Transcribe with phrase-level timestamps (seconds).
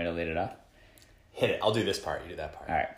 [0.00, 0.52] me to lead it off?
[1.32, 1.60] Hit it.
[1.62, 2.22] I'll do this part.
[2.22, 2.70] You do that part.
[2.70, 2.88] All right.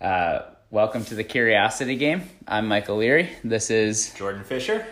[0.00, 2.28] Uh, welcome to the Curiosity Game.
[2.46, 3.30] I'm Michael Leary.
[3.42, 4.86] This is Jordan Fisher.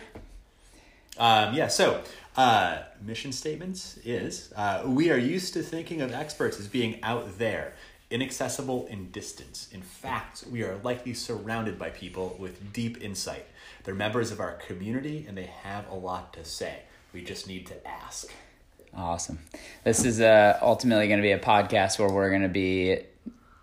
[1.18, 2.00] Um, yeah, so
[2.36, 7.38] uh, mission statements is uh, we are used to thinking of experts as being out
[7.38, 7.74] there,
[8.10, 9.68] inaccessible in distance.
[9.70, 13.44] In fact, we are likely surrounded by people with deep insight.
[13.84, 16.80] They're members of our community and they have a lot to say.
[17.12, 18.32] We just need to ask.
[18.96, 19.38] Awesome.
[19.84, 22.98] This is uh, ultimately going to be a podcast where we're going to be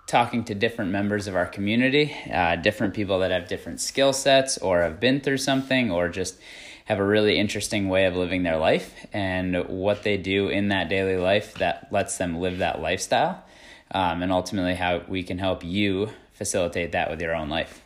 [0.08, 4.58] talking to different members of our community, uh, different people that have different skill sets
[4.58, 6.38] or have been through something or just
[6.86, 10.90] have a really interesting way of living their life and what they do in that
[10.90, 13.44] daily life that lets them live that lifestyle.
[13.92, 17.82] Um, and ultimately, how we can help you facilitate that with your own life.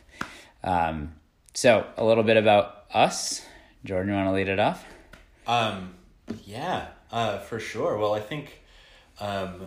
[0.62, 1.14] Um,
[1.54, 3.44] so, a little bit about us.
[3.84, 4.84] Jordan, you want to lead it off?
[5.46, 5.94] Um,
[6.44, 7.96] yeah, uh, for sure.
[7.96, 8.60] Well, I think,
[9.20, 9.66] um,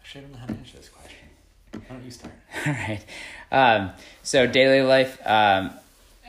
[0.00, 1.28] actually, I don't know how to answer this question.
[1.72, 2.34] Why don't you start?
[2.66, 3.04] All right.
[3.50, 5.72] Um, so daily life, um,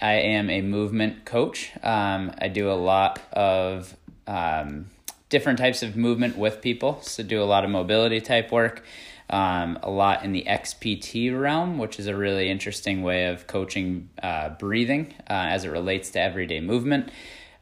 [0.02, 1.72] I am a movement coach.
[1.84, 3.96] Um, I do a lot of
[4.28, 4.88] um,
[5.30, 7.02] different types of movement with people.
[7.02, 8.84] So do a lot of mobility type work.
[9.28, 14.10] Um, a lot in the XPT realm, which is a really interesting way of coaching
[14.22, 17.10] uh, breathing uh, as it relates to everyday movement,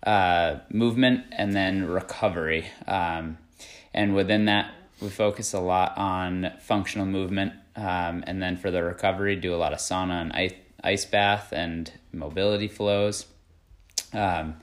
[0.04, 2.66] uh, movement, and then recovery.
[2.88, 3.38] Um,
[3.94, 8.84] and within that, we focus a lot on functional movement, um, and then for the
[8.84, 13.26] recovery, do a lot of sauna and ice, ice bath and mobility flows.
[14.14, 14.56] Um,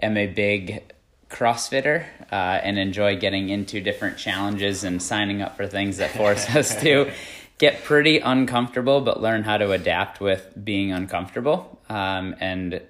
[0.00, 0.82] am a big
[1.30, 6.48] CrossFitter uh, and enjoy getting into different challenges and signing up for things that force
[6.54, 7.10] us to
[7.58, 12.82] get pretty uncomfortable, but learn how to adapt with being uncomfortable um, and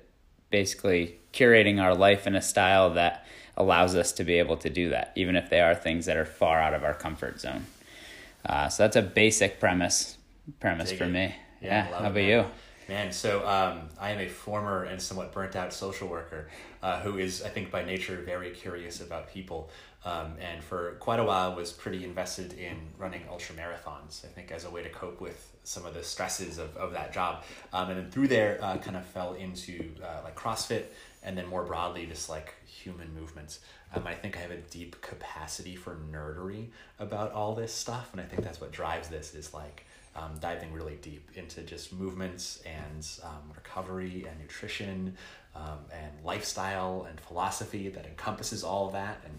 [0.53, 4.91] basically curating our life in a style that allows us to be able to do
[4.91, 7.67] that, even if they are things that are far out of our comfort zone.
[8.47, 10.17] Uh, so that's a basic premise
[10.61, 11.11] premise Dig for it.
[11.11, 11.35] me.
[11.61, 11.85] Yeah, Yeah.
[11.85, 12.29] How about man.
[12.29, 12.45] you?
[12.89, 16.49] Man, so um, I am a former and somewhat burnt out social worker
[16.83, 19.71] uh, who is, I think, by nature very curious about people.
[20.05, 24.51] Um, and for quite a while was pretty invested in running ultra marathons, I think,
[24.51, 27.45] as a way to cope with some of the stresses of, of that job.
[27.73, 30.87] Um, and then through there, uh, kind of fell into uh, like CrossFit
[31.23, 33.61] and then more broadly, just like human movements.
[33.95, 36.69] Um, I think I have a deep capacity for nerdery
[36.99, 38.09] about all this stuff.
[38.13, 39.87] And I think that's what drives this is like,
[40.17, 45.17] um, diving really deep into just movements and um, recovery and nutrition
[45.55, 49.21] um, and lifestyle and philosophy that encompasses all of that.
[49.25, 49.39] And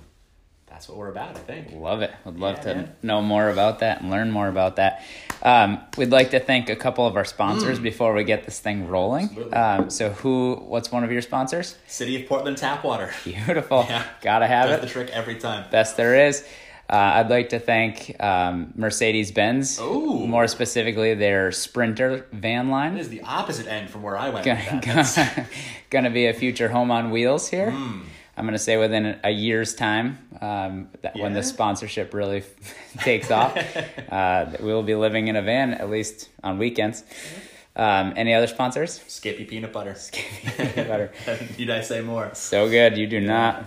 [0.73, 1.71] that's what we're about, I think.
[1.71, 2.11] Love it.
[2.25, 2.95] Would love Yeah, to man.
[3.03, 5.03] know more about that and learn more about that.
[5.43, 8.87] Um, we'd like to thank a couple of our sponsors before we get this thing
[8.87, 9.29] rolling.
[9.29, 9.55] Mm.
[9.55, 10.55] Um, so, who?
[10.55, 11.77] What's one of your sponsors?
[11.87, 13.11] City of Portland tap water.
[13.23, 13.85] Beautiful.
[13.93, 14.03] Yeah.
[14.21, 14.81] Gotta have Does it.
[14.81, 15.69] the trick every time.
[15.69, 16.43] Best there is.
[16.89, 19.79] Uh, I'd like to thank um, Mercedes Benz.
[19.79, 22.97] More specifically, their Sprinter van line.
[22.97, 24.45] Is the opposite end from where I went.
[24.45, 25.15] Gonna, with that.
[25.15, 25.47] That's-
[25.89, 27.71] gonna be a future home on wheels here.
[27.71, 28.01] Hmm.
[28.35, 32.43] I'm gonna say within a year's time, um, that when the sponsorship really
[32.99, 33.55] takes off,
[34.11, 37.03] uh, we will be living in a van at least on weekends.
[37.75, 39.01] Um, any other sponsors?
[39.07, 39.95] Skippy peanut butter.
[39.95, 41.11] Skippy peanut butter.
[41.57, 42.31] Need I say more?
[42.33, 43.65] So good, you do not.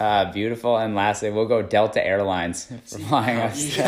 [0.00, 3.78] Uh, beautiful, and lastly, we'll go Delta Airlines for flying us.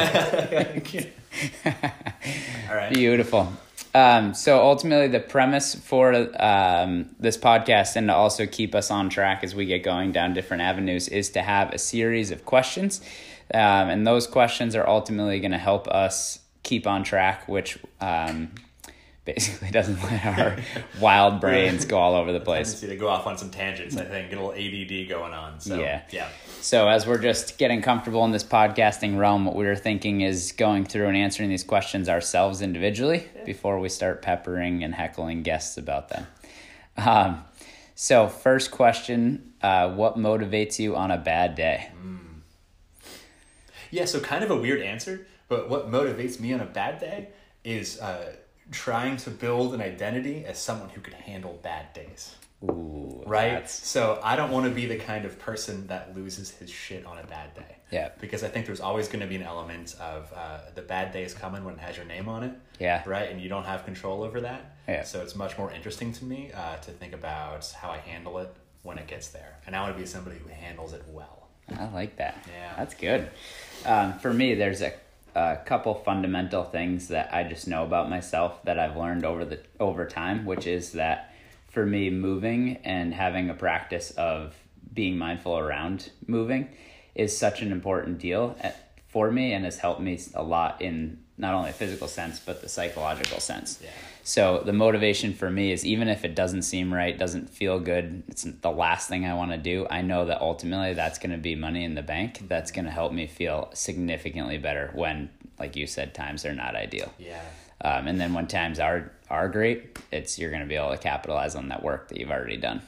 [2.68, 2.92] All right.
[2.92, 3.52] Beautiful.
[3.94, 6.12] Um, so ultimately, the premise for
[6.42, 10.34] um, this podcast and to also keep us on track as we get going down
[10.34, 13.00] different avenues is to have a series of questions.
[13.52, 18.50] Um, and those questions are ultimately going to help us keep on track, which um,
[19.24, 20.56] basically doesn't let our
[21.00, 22.80] wild brains go all over the place.
[22.80, 24.30] To go off on some tangents, I think.
[24.30, 25.60] Get a little ADD going on.
[25.60, 26.02] So, Yeah.
[26.10, 26.28] Yeah.
[26.64, 30.52] So, as we're just getting comfortable in this podcasting realm, what we were thinking is
[30.52, 35.76] going through and answering these questions ourselves individually before we start peppering and heckling guests
[35.76, 36.26] about them.
[36.96, 37.44] Um,
[37.94, 41.90] so, first question uh, What motivates you on a bad day?
[43.90, 47.28] Yeah, so kind of a weird answer, but what motivates me on a bad day
[47.62, 48.36] is uh,
[48.70, 52.36] trying to build an identity as someone who could handle bad days.
[52.70, 53.52] Ooh, Right?
[53.52, 57.04] that's- So I don't want to be the kind of person that loses his shit
[57.06, 57.76] on a bad day.
[57.90, 58.10] Yeah.
[58.20, 61.22] Because I think there's always going to be an element of uh, the bad day
[61.24, 62.52] is coming when it has your name on it.
[62.78, 63.02] Yeah.
[63.06, 63.30] Right?
[63.30, 64.76] And you don't have control over that.
[64.88, 65.04] Yeah.
[65.04, 68.52] So it's much more interesting to me uh, to think about how I handle it
[68.82, 69.58] when it gets there.
[69.66, 71.48] And I want to be somebody who handles it well.
[71.78, 72.36] I like that.
[72.54, 72.74] Yeah.
[72.76, 73.30] That's good.
[73.86, 74.92] Um, for me, there's a,
[75.34, 79.60] a couple fundamental things that I just know about myself that I've learned over the
[79.80, 81.32] over time, which is that
[81.74, 84.54] for me, moving and having a practice of
[84.92, 86.68] being mindful around moving
[87.14, 88.56] is such an important deal.
[88.60, 88.80] At-
[89.14, 92.60] for me and has helped me a lot in not only a physical sense but
[92.60, 93.78] the psychological sense.
[93.80, 93.90] Yeah.
[94.24, 98.24] So the motivation for me is even if it doesn't seem right, doesn't feel good,
[98.26, 99.86] it's the last thing I want to do.
[99.88, 102.38] I know that ultimately that's going to be money in the bank.
[102.38, 102.48] Mm-hmm.
[102.48, 105.30] That's going to help me feel significantly better when,
[105.60, 107.12] like you said, times are not ideal.
[107.16, 107.40] Yeah.
[107.84, 110.98] Um, and then when times are are great, it's you're going to be able to
[110.98, 112.82] capitalize on that work that you've already done.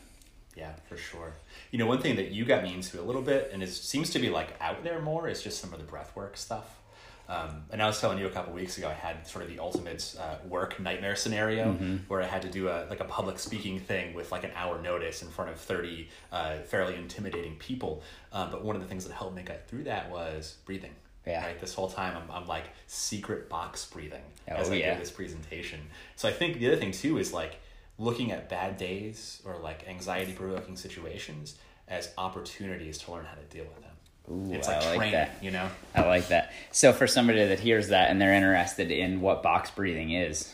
[0.56, 1.34] Yeah, for sure.
[1.70, 4.10] You know, one thing that you got me into a little bit and it seems
[4.10, 6.80] to be like out there more is just some of the breath work stuff.
[7.28, 9.58] Um, and I was telling you a couple weeks ago, I had sort of the
[9.58, 11.96] ultimate uh, work nightmare scenario Mm-hmm.
[12.08, 14.80] where I had to do a like a public speaking thing with like an hour
[14.80, 18.02] notice in front of thirty uh, fairly intimidating people.
[18.32, 20.94] Um, but one of the things that helped me get through that was breathing.
[21.26, 21.44] Yeah.
[21.44, 21.60] Right.
[21.60, 24.90] This whole time, I'm, I'm like secret box breathing Oh, as I yeah.
[24.90, 25.80] give this presentation.
[26.14, 27.56] So I think the other thing too is like
[27.98, 31.56] looking at bad days or like anxiety provoking situations
[31.88, 33.92] as opportunities to learn how to deal with them.
[34.30, 35.30] Ooh, it's I like, like training, that.
[35.40, 35.68] you know?
[35.94, 36.52] I like that.
[36.72, 40.52] So for somebody that hears that and they're interested in what box breathing is,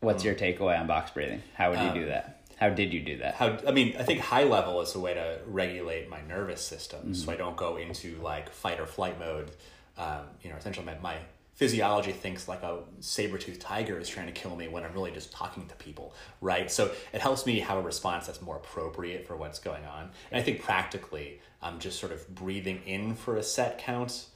[0.00, 0.26] what's mm.
[0.26, 1.42] your takeaway on box breathing?
[1.54, 2.42] How would you do um, that?
[2.56, 3.34] How did you do that?
[3.34, 7.14] How I mean, I think high level is a way to regulate my nervous system,
[7.14, 7.34] so mm.
[7.34, 9.50] I don't go into like fight or flight mode.
[9.98, 11.16] Um, you know, essentially, my, my
[11.54, 15.10] physiology thinks like a saber toothed tiger is trying to kill me when I'm really
[15.10, 16.70] just talking to people, right?
[16.70, 20.10] So it helps me have a response that's more appropriate for what's going on.
[20.30, 24.26] And I think practically, I'm just sort of breathing in for a set count,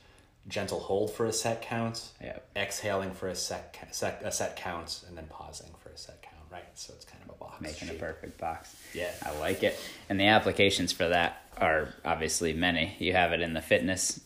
[0.49, 2.39] gentle hold for a set count, Yeah.
[2.56, 6.37] exhaling for a sec, sec a set count, and then pausing for a set count,
[6.51, 6.65] right?
[6.73, 7.61] So it's kind of a box.
[7.61, 8.75] Making a perfect box.
[8.95, 9.11] Yeah.
[9.23, 9.79] I like it.
[10.09, 12.97] And the applications for that are obviously many.
[12.99, 14.21] You have it in the fitness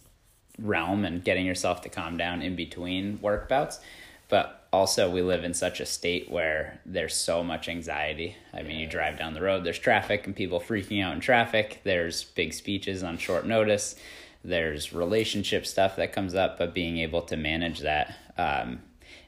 [0.61, 3.81] realm and getting yourself to calm down in between work bouts.
[4.29, 8.37] But also, we live in such a state where there's so much anxiety.
[8.53, 11.81] I mean, you drive down the road, there's traffic and people freaking out in traffic.
[11.85, 13.97] There's big speeches on short notice.
[14.43, 18.15] There's relationship stuff that comes up, but being able to manage that.
[18.37, 18.81] Um,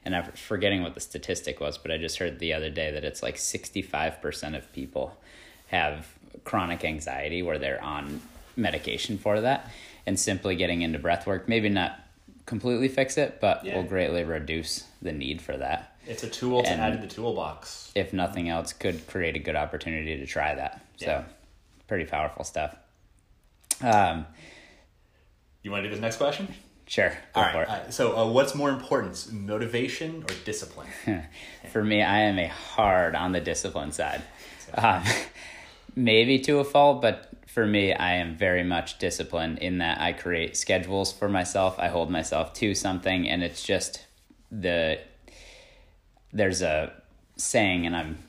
[0.03, 3.03] and I'm forgetting what the statistic was, but I just heard the other day that
[3.03, 5.17] it's like 65% of people
[5.67, 6.07] have
[6.43, 8.21] chronic anxiety where they're on
[8.55, 9.69] medication for that.
[10.07, 11.99] And simply getting into breath work, maybe not
[12.45, 13.75] completely fix it, but Yeah.
[13.75, 15.97] will greatly reduce the need for that.
[16.07, 17.91] It's a tool to add to the toolbox.
[17.93, 20.81] If nothing else, could create a good opportunity to try that.
[20.97, 21.05] Yeah.
[21.05, 21.25] So,
[21.87, 22.73] pretty powerful stuff.
[23.81, 24.25] Um,
[25.61, 26.47] You want to do this next question?
[26.85, 27.69] sure, go All for it.
[27.69, 30.87] Uh, so, uh, what's more important, motivation or discipline?
[31.73, 34.21] For me, I am a hard on the discipline side.
[34.73, 35.03] Um,
[35.97, 40.13] maybe to a fault, but for me, I am very much disciplined in that I
[40.13, 41.79] create schedules for myself.
[41.79, 44.05] I hold myself to something, and it's just
[44.51, 44.99] the
[46.31, 46.93] there's a
[47.35, 48.19] saying, and I'm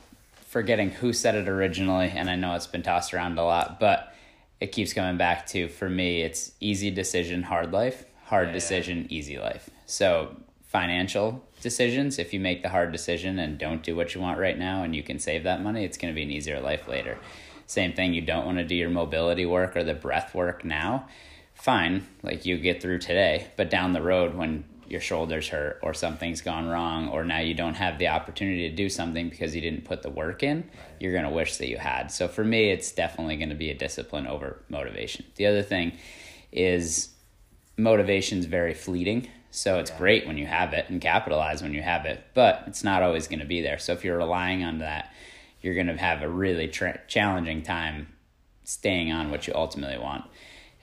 [0.47, 4.15] forgetting who said it originally, and I know it's been tossed around a lot, but
[4.63, 8.55] it keeps coming back to for me, it's easy decision, hard life, hard Yeah.
[8.55, 9.69] decision, easy life.
[9.85, 10.37] So,
[10.69, 14.59] financial decisions, if you make the hard decision and don't do what you want right
[14.59, 17.19] now and you can save that money, it's going to be an easier life later.
[17.69, 21.06] Same thing, you don't want to do your mobility work or the breath work now.
[21.53, 25.93] Fine, like you get through today, but down the road when your shoulders hurt or
[25.93, 29.61] something's gone wrong or now you don't have the opportunity to do something because you
[29.61, 30.65] didn't put the work in,
[30.99, 32.11] you're going to wish that you had.
[32.11, 35.26] So for me, it's definitely going to be a discipline over motivation.
[35.37, 35.93] The other thing
[36.50, 37.11] is
[37.76, 39.29] motivation's very fleeting.
[39.50, 39.99] So it's Yeah.
[39.99, 43.28] great when you have it and capitalize when you have it, but it's not always
[43.28, 43.78] going to be there.
[43.78, 45.12] So if you're relying on that,
[45.61, 48.09] you're going to have a really tra- challenging time
[48.65, 50.25] staying on what you ultimately want.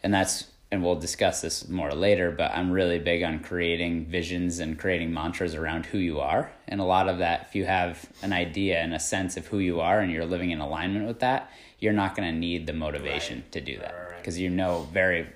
[0.03, 4.60] And that's and we'll discuss this more later, but I'm really big on creating visions
[4.60, 6.51] and creating mantras around who you are.
[6.67, 9.60] And a lot of that if you have an idea and a sense of who
[9.60, 12.74] you are and you're living in alignment with that, you're not going to need the
[12.74, 13.51] motivation Right.
[13.53, 15.27] to do that right, because you know very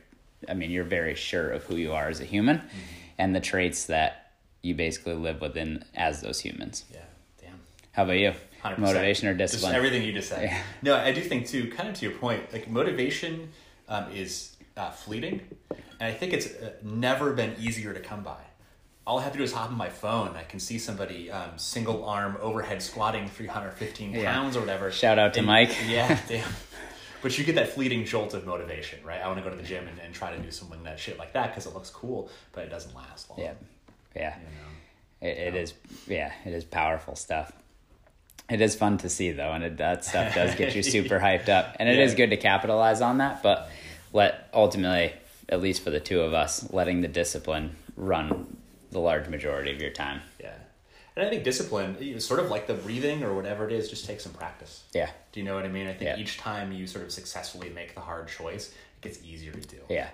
[0.47, 2.77] I mean, you're very sure of who you are as a human Mm-hmm.
[3.19, 4.31] and the traits that
[4.63, 6.85] you basically live within as those humans.
[6.91, 7.01] Yeah.
[7.91, 8.33] How about you?
[8.63, 8.77] 100%.
[8.77, 9.75] Motivation or Just discipline?
[9.75, 10.43] everything you just said.
[10.43, 10.61] Yeah.
[10.81, 11.71] No, I do think too.
[11.71, 13.49] Kind of to your point, like motivation
[13.87, 15.41] um, is uh, fleeting,
[15.71, 18.37] and I think it's uh, never been easier to come by.
[19.07, 20.35] All I have to do is hop on my phone.
[20.35, 24.31] I can see somebody um, single arm overhead squatting three hundred fifteen Yeah.
[24.33, 24.91] pounds or whatever.
[24.91, 25.75] Shout out to And- Mike.
[25.87, 26.47] Yeah, damn.
[27.21, 29.19] But you get that fleeting jolt of motivation, right?
[29.21, 31.17] I want to go to the gym and, and try to do something that shit
[31.17, 33.39] like that because it looks cool, but it doesn't last long.
[33.39, 33.53] Yeah.
[34.15, 34.35] Yeah.
[34.37, 35.27] You know?
[35.33, 35.73] It, it is
[36.07, 37.51] yeah, it is powerful stuff.
[38.49, 41.49] It is fun to see though, and it, that stuff does get you super hyped
[41.49, 42.17] up, and it is Yeah.
[42.17, 43.43] good to capitalize on that.
[43.43, 43.69] But
[44.13, 45.13] let ultimately,
[45.47, 48.57] at least for the two of us, letting the discipline run
[48.91, 50.21] the large majority of your time.
[50.39, 50.53] Yeah.
[51.15, 54.05] And I think discipline, know, sort of like the breathing or whatever it is, just
[54.05, 54.83] takes some practice.
[54.93, 55.85] Yeah, Do you know what I mean?
[55.87, 56.17] I think Yeah.
[56.17, 59.77] each time you sort of successfully make the hard choice, it gets easier to do.
[59.89, 60.07] yeah,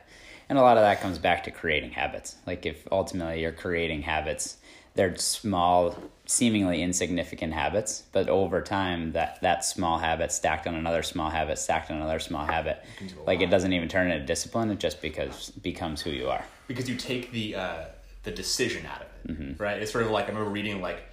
[0.49, 2.35] and a lot of that comes back to creating habits.
[2.47, 4.57] Like if ultimately you're creating habits,
[4.95, 5.95] they're small,
[6.27, 11.57] seemingly insignificant habits, but over time that that small habit stacked on another small habit,
[11.59, 12.83] stacked on another small habit,
[13.27, 14.69] like it doesn't even turn into discipline.
[14.71, 16.43] It just because becomes who you are.
[16.67, 17.83] because you take the uh,
[18.23, 19.81] the decision out of it, right?
[19.81, 21.03] It's sort of like I remember reading like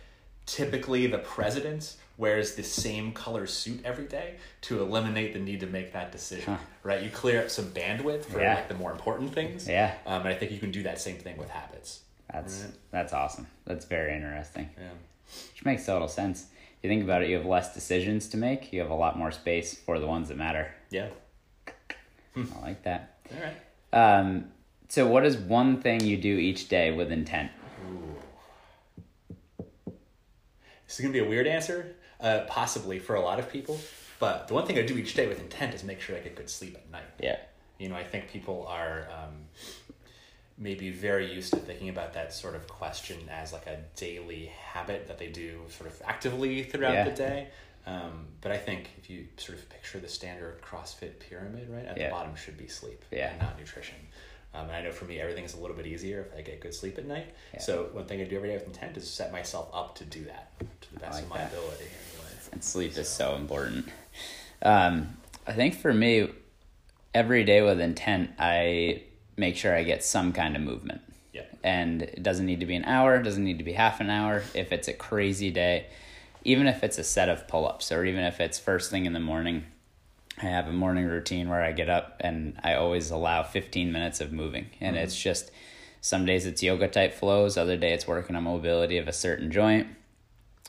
[0.46, 5.66] typically the president wears the same color suit every day to eliminate the need to
[5.66, 7.02] make that decision, right?
[7.02, 8.54] You clear up some bandwidth for Yeah.
[8.56, 9.94] like the more important things, Yeah.
[10.06, 12.00] Um, and I think you can do that same thing with habits.
[12.32, 12.72] That's Right.
[12.90, 13.46] that's awesome.
[13.66, 14.70] That's very interesting.
[14.78, 14.88] Yeah.
[15.52, 16.46] Which makes total sense.
[16.78, 18.72] If you think about it, you have less decisions to make.
[18.72, 20.72] You have a lot more space for the ones that matter.
[20.90, 21.08] Yeah.
[22.36, 23.18] I like that.
[23.32, 24.18] All right.
[24.18, 24.50] Um,
[24.88, 27.50] so, what is one thing you do each day with intent?
[30.86, 33.78] This is gonna be a weird answer, uh, possibly for a lot of people.
[34.18, 36.36] But the one thing I do each day with intent is make sure I get
[36.36, 37.04] good sleep at night.
[37.20, 37.38] Yeah.
[37.78, 39.34] You know, I think people are um,
[40.62, 45.08] maybe very used to thinking about that sort of question as like a daily habit
[45.08, 47.04] that they do sort of actively throughout Yeah.
[47.04, 47.48] the day.
[47.84, 51.96] Um, but I think if you sort of picture the standard CrossFit pyramid, right, at
[51.96, 52.06] Yeah.
[52.08, 53.30] the bottom should be sleep Yeah.
[53.30, 53.96] and not nutrition.
[54.54, 56.74] Um, and I know for me, everything's a little bit easier if I get good
[56.74, 57.34] sleep at night.
[57.54, 57.60] Yeah.
[57.60, 60.22] So one thing I do every day with intent is set myself up to do
[60.24, 60.52] that
[60.82, 61.52] to the best like of my that.
[61.52, 61.84] ability.
[61.86, 62.30] Anyway.
[62.52, 63.88] And sleep is so important.
[64.60, 65.16] Um,
[65.46, 66.28] I think for me,
[67.14, 69.02] every day with intent, I
[69.36, 71.00] make sure I get some kind of movement.
[71.32, 71.44] Yeah.
[71.62, 74.10] And it doesn't need to be an hour, it doesn't need to be half an
[74.10, 74.42] hour.
[74.54, 75.86] If it's a crazy day,
[76.44, 79.12] even if it's a set of pull ups, or even if it's first thing in
[79.12, 79.64] the morning,
[80.40, 84.20] I have a morning routine where I get up and I always allow 15 minutes
[84.20, 84.66] of moving.
[84.80, 85.04] And mm-hmm.
[85.04, 85.50] it's just
[86.00, 89.50] some days it's yoga type flows, other day it's working on mobility of a certain
[89.50, 89.86] joint.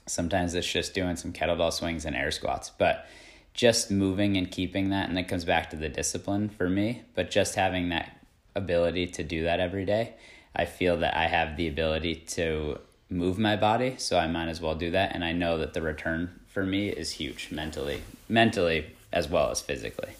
[0.05, 3.07] Sometimes it's just doing some kettlebell swings and air squats, but
[3.53, 7.31] just moving and keeping that, and it comes back to the discipline for me, but
[7.31, 8.22] just having that
[8.55, 10.13] ability to do that every day,
[10.55, 12.79] I feel that I have the ability to
[13.09, 15.13] move my body, so I might as well do that.
[15.15, 19.61] And I know that the return for me is huge mentally, mentally as well as
[19.61, 20.11] physically.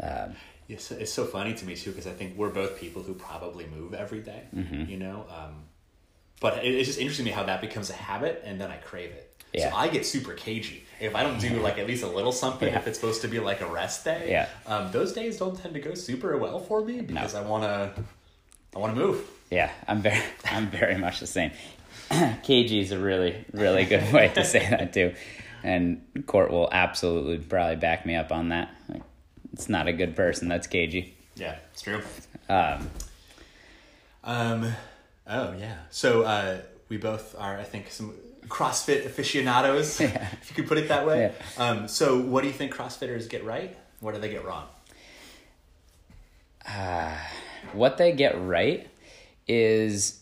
[0.00, 0.24] Yeah.
[0.24, 0.36] Um,
[0.68, 3.66] It's, it's so funny to me too because I think we're both people who probably
[3.66, 4.90] move every day, Mm-hmm.
[4.90, 5.24] you know.
[5.30, 5.64] Um,
[6.40, 8.76] but it, it's just interesting to me how that becomes a habit and then I
[8.76, 9.26] crave it.
[9.52, 9.70] Yeah.
[9.70, 12.68] So I get super cagey if I don't do like at least a little something.
[12.68, 12.78] Yeah.
[12.78, 14.48] If it's supposed to be like a rest day, Yeah.
[14.66, 17.92] Um, those days don't tend to go super well for me because I wanna,
[18.74, 19.22] I wanna move.
[19.50, 21.52] Yeah, I'm very, I'm very much the same.
[22.10, 25.14] KG is a really, really good way to say that too,
[25.62, 28.70] and Court will absolutely probably back me up on that.
[28.88, 29.02] Like,
[29.52, 30.48] it's not a good person.
[30.48, 31.10] That's KG.
[31.36, 32.02] Yeah, it's true.
[32.48, 32.90] Um,
[34.22, 34.72] Um,
[35.26, 35.78] oh yeah.
[35.90, 38.14] So uh, we both are, I think, some
[38.48, 40.28] CrossFit aficionados, Yeah.
[40.40, 41.32] if you could put it that way.
[41.58, 41.62] Yeah.
[41.64, 43.76] Um, so what do you think CrossFitters get right?
[44.00, 44.66] What do they get wrong?
[47.72, 48.88] what they get right
[49.48, 50.20] is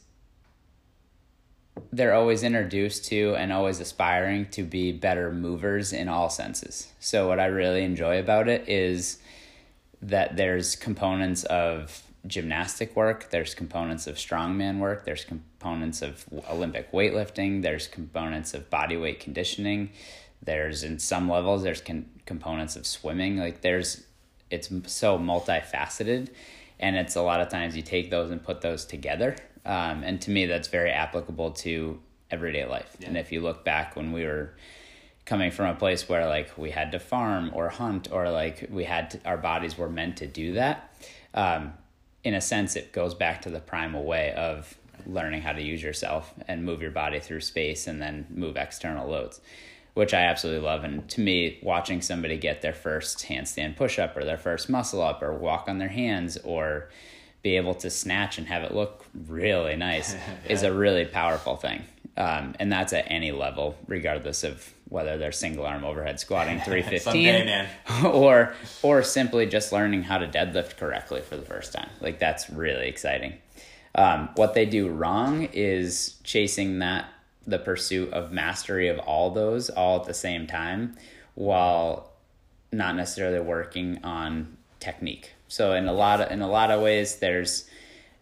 [1.92, 6.88] they're always introduced to and always aspiring to be better movers in all senses.
[7.00, 9.18] So what I really enjoy about it is
[10.02, 16.92] that there's components of gymnastic work, there's components of strongman work, there's components of Olympic
[16.92, 19.90] weightlifting, there's components of body weight conditioning,
[20.42, 23.36] there's in some levels there's con- components of swimming.
[23.38, 24.04] Like there's
[24.50, 26.28] it's so multifaceted
[26.80, 30.20] and it's a lot of times you take those and put those together um, and
[30.22, 33.08] to me that's very applicable to everyday life Yeah.
[33.08, 34.54] and if you look back when we were
[35.26, 38.84] coming from a place where like we had to farm or hunt or like we
[38.84, 40.94] had to, our bodies were meant to do that
[41.34, 41.74] um,
[42.28, 45.82] in a sense it goes back to the primal way of learning how to use
[45.82, 49.40] yourself and move your body through space and then move external loads
[49.94, 50.84] which I absolutely love.
[50.84, 55.02] And to me, watching somebody get their first handstand push up or their first muscle
[55.02, 56.88] up or walk on their hands or
[57.42, 60.14] be able to snatch and have it look really nice
[60.48, 61.82] is a really powerful thing.
[62.16, 66.82] Um, and that's at any level, regardless of whether they're single arm overhead squatting Someday,
[66.82, 67.68] 315 man.
[68.06, 71.90] or or simply just learning how to deadlift correctly for the first time.
[72.00, 73.34] Like that's really exciting.
[73.94, 77.06] Um, what they do wrong is chasing that
[77.46, 80.96] the pursuit of mastery of all those all at the same time,
[81.34, 82.12] while
[82.70, 85.32] not necessarily working on technique.
[85.48, 87.68] So in a lot of in a lot of ways, there's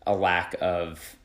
[0.06, 1.16] a lack of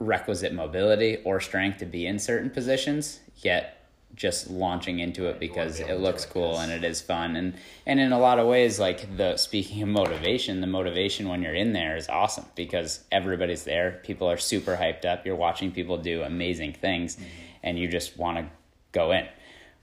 [0.00, 3.79] requisite mobility or strength to be in certain positions, yet
[4.20, 7.36] just launching into it because be it looks cool and it is fun.
[7.36, 7.54] And
[7.86, 11.54] and in a lot of ways like the speaking of motivation the motivation when you're
[11.54, 13.98] in there is awesome because everybody's there.
[14.04, 15.24] People are super hyped up.
[15.24, 17.16] You're watching people do amazing things
[17.62, 18.44] and you just want to
[18.92, 19.26] go in.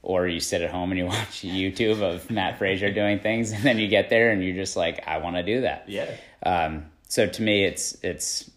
[0.04, 3.64] Or you sit at home and you watch YouTube of Mat Fraser doing things, and
[3.64, 5.90] then you get there and you're just like, I want to do that.
[5.90, 6.16] Yeah.
[6.44, 8.52] Um, so to me, it's it's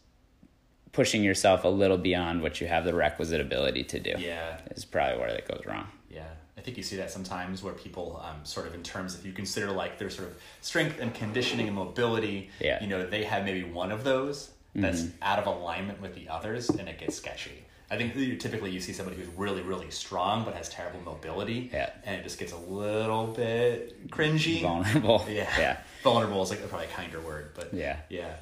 [0.92, 4.14] pushing yourself a little beyond what you have the requisite ability to do.
[4.18, 4.58] Yeah.
[4.76, 5.86] is probably where that goes wrong.
[6.10, 6.26] Yeah,
[6.58, 9.32] I think you see that sometimes where people, um, sort of in terms if you
[9.32, 12.82] consider like their sort of strength and conditioning and mobility, Yeah.
[12.82, 16.68] you know, they have maybe one of those that's out of alignment with the others,
[16.70, 17.64] and it gets sketchy.
[17.92, 21.90] I think typically you see somebody who's really, really strong but has terrible mobility, Yeah.
[22.04, 24.62] and it just gets a little bit cringy.
[24.62, 25.24] Vulnerable.
[25.28, 25.76] Yeah, Yeah.
[26.04, 27.96] vulnerable is like probably a kinder word, but Yeah.
[28.08, 28.34] yeah.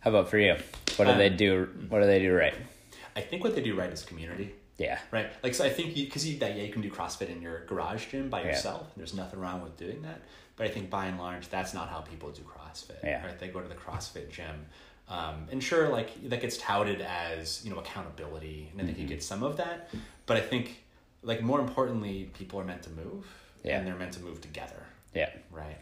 [0.00, 0.54] How about for you?
[0.96, 1.68] What do Um, they do?
[1.88, 2.54] What do they do right?
[3.16, 4.54] I think what they do right is community.
[4.78, 4.98] Yeah.
[5.10, 5.30] Right.
[5.42, 7.64] Like so I think you because you that yeah you can do CrossFit in your
[7.66, 8.48] garage gym by Yeah.
[8.48, 8.86] yourself.
[8.96, 10.20] There's nothing wrong with doing that.
[10.56, 13.02] But I think by and large that's not how people do CrossFit.
[13.04, 13.24] Yeah.
[13.26, 13.38] Right.
[13.38, 14.66] They go to the CrossFit gym.
[15.08, 19.02] Um, and sure, like that gets touted as you know accountability, and I think Mm-hmm.
[19.02, 19.90] you get some of that.
[20.26, 20.82] But I think
[21.22, 23.26] like more importantly, people are meant to move,
[23.64, 23.78] Yeah.
[23.78, 24.82] and they're meant to move together.
[25.14, 25.30] Yeah.
[25.50, 25.76] Right.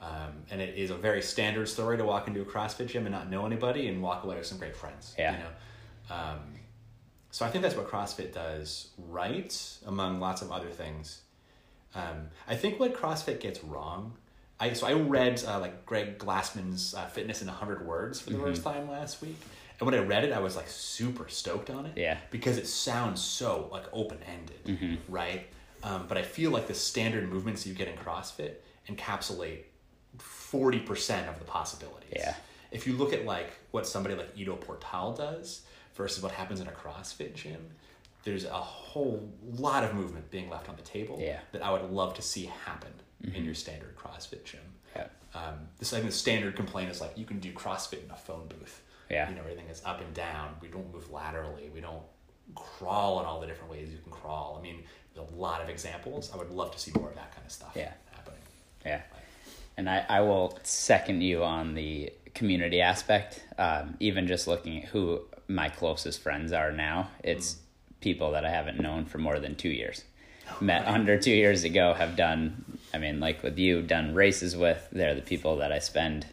[0.00, 3.14] Um, and it is a very standard story to walk into a CrossFit gym and
[3.14, 5.14] not know anybody and walk away with some great friends.
[5.18, 5.32] Yeah.
[5.32, 6.14] You know?
[6.14, 6.38] Um,
[7.30, 11.20] so I think that's what CrossFit does right, among lots of other things.
[11.94, 14.14] Um, I think what CrossFit gets wrong.
[14.58, 18.38] I so I read uh, like Greg Glassman's uh, Fitness in hundred Words for the
[18.38, 19.38] first time last week,
[19.78, 21.92] and when I read it, I was like super stoked on it.
[21.96, 22.18] Yeah.
[22.30, 25.46] Because it sounds so like open ended, right?
[25.82, 28.56] Um, but I feel like the standard movements you get in CrossFit
[28.88, 29.62] encapsulate
[30.50, 32.12] forty percent of the possibilities.
[32.16, 32.34] Yeah.
[32.70, 35.62] If you look at like what somebody like Ido Portal does
[35.94, 37.60] versus what happens in a CrossFit gym,
[38.24, 39.28] there's a whole
[39.58, 41.40] lot of movement being left on the table Yeah.
[41.52, 42.92] that I would love to see happen
[43.34, 44.60] in your standard CrossFit gym.
[44.96, 45.06] Yeah.
[45.34, 48.16] Um, this I think the standard complaint is like you can do CrossFit in a
[48.16, 48.82] phone booth.
[49.10, 49.28] Yeah.
[49.28, 50.54] You know everything is up and down.
[50.60, 51.70] We don't move laterally.
[51.74, 52.02] We don't
[52.54, 54.56] crawl in all the different ways you can crawl.
[54.58, 54.82] I mean,
[55.14, 56.30] there's a lot of examples.
[56.32, 57.92] I would love to see more of that kind of stuff Yeah.
[58.12, 58.40] happening.
[58.84, 59.02] Yeah.
[59.80, 63.42] And I, I will second you on the community aspect.
[63.56, 67.56] Um, even just looking at who my closest friends are now, it's
[68.02, 70.04] people that I haven't known for more than two years.
[70.60, 74.86] Met under two years ago, have done, I mean, like with you, done races with.
[74.92, 76.26] They're the people that I spend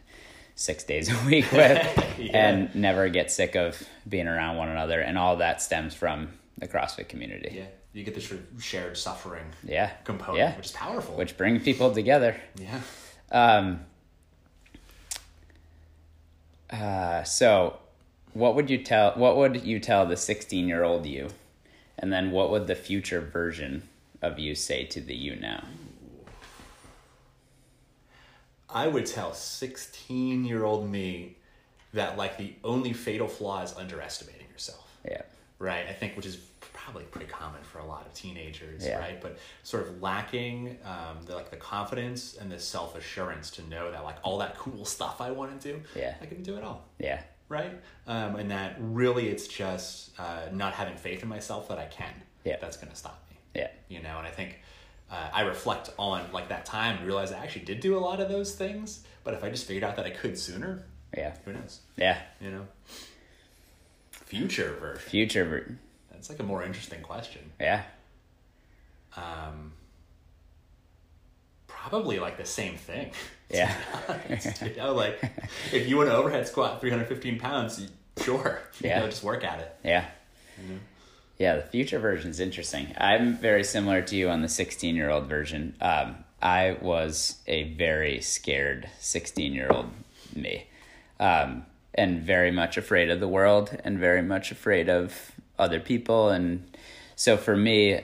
[0.55, 2.31] six days a week with Yeah.
[2.49, 4.99] and never get sick of being around one another.
[4.99, 7.53] And all that stems from the CrossFit community.
[7.55, 8.29] Yeah, you get this
[8.59, 9.91] shared suffering Yeah.
[10.03, 10.57] component, Yeah.
[10.57, 11.15] which is powerful.
[11.15, 12.35] Which brings people together.
[12.57, 12.81] yeah.
[13.31, 13.81] Um,
[16.69, 17.77] uh, so,
[18.33, 19.11] what would you tell?
[19.13, 21.29] What would you tell the sixteen-year-old you,
[21.97, 23.87] and then what would the future version
[24.21, 25.63] of you say to the you now?
[28.69, 31.37] I would tell 16 year old me
[31.93, 34.97] that like the only fatal flaw is underestimating yourself.
[35.09, 35.21] Yeah,
[35.57, 35.87] Right.
[35.87, 36.37] I think, which is
[36.87, 38.99] probably pretty common for a lot of teenagers, Yeah.
[38.99, 39.21] right?
[39.21, 43.91] But sort of lacking um, the, like the confidence and the self assurance to know
[43.91, 46.15] that like all that cool stuff I want to do, Yeah.
[46.21, 46.85] I can do it all.
[46.97, 47.73] yeah, Right.
[48.07, 52.13] Um, and that really it's just uh, not having faith in myself that I can.
[52.45, 52.55] Yeah.
[52.61, 54.59] That's going to stop me yeah, you know and i think
[55.09, 58.19] uh, i reflect on like that time and realize i actually did do a lot
[58.19, 60.83] of those things but if i just figured out that i could sooner
[61.17, 62.19] yeah, who knows yeah.
[62.39, 62.67] you know
[64.11, 65.77] future version Future, ver-
[66.17, 67.83] that's like a more interesting question yeah,
[69.15, 69.71] um
[71.67, 73.11] probably like the same thing
[73.49, 73.73] yeah,
[74.65, 75.21] you know like
[75.71, 77.87] if you want to overhead squat 315 pounds you,
[78.23, 78.99] sure you Yeah.
[79.01, 80.05] know, just work at it yeah.
[81.37, 82.87] Yeah, the future version is interesting.
[82.97, 85.75] I'm very similar to you on the 16 year old version.
[85.79, 89.91] Um, I was a very scared 16 year old
[90.35, 90.65] me,
[91.19, 96.29] um, and very much afraid of the world and very much afraid of other people.
[96.29, 96.77] And
[97.15, 98.01] so for me,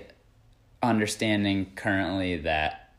[0.81, 2.91] understanding currently that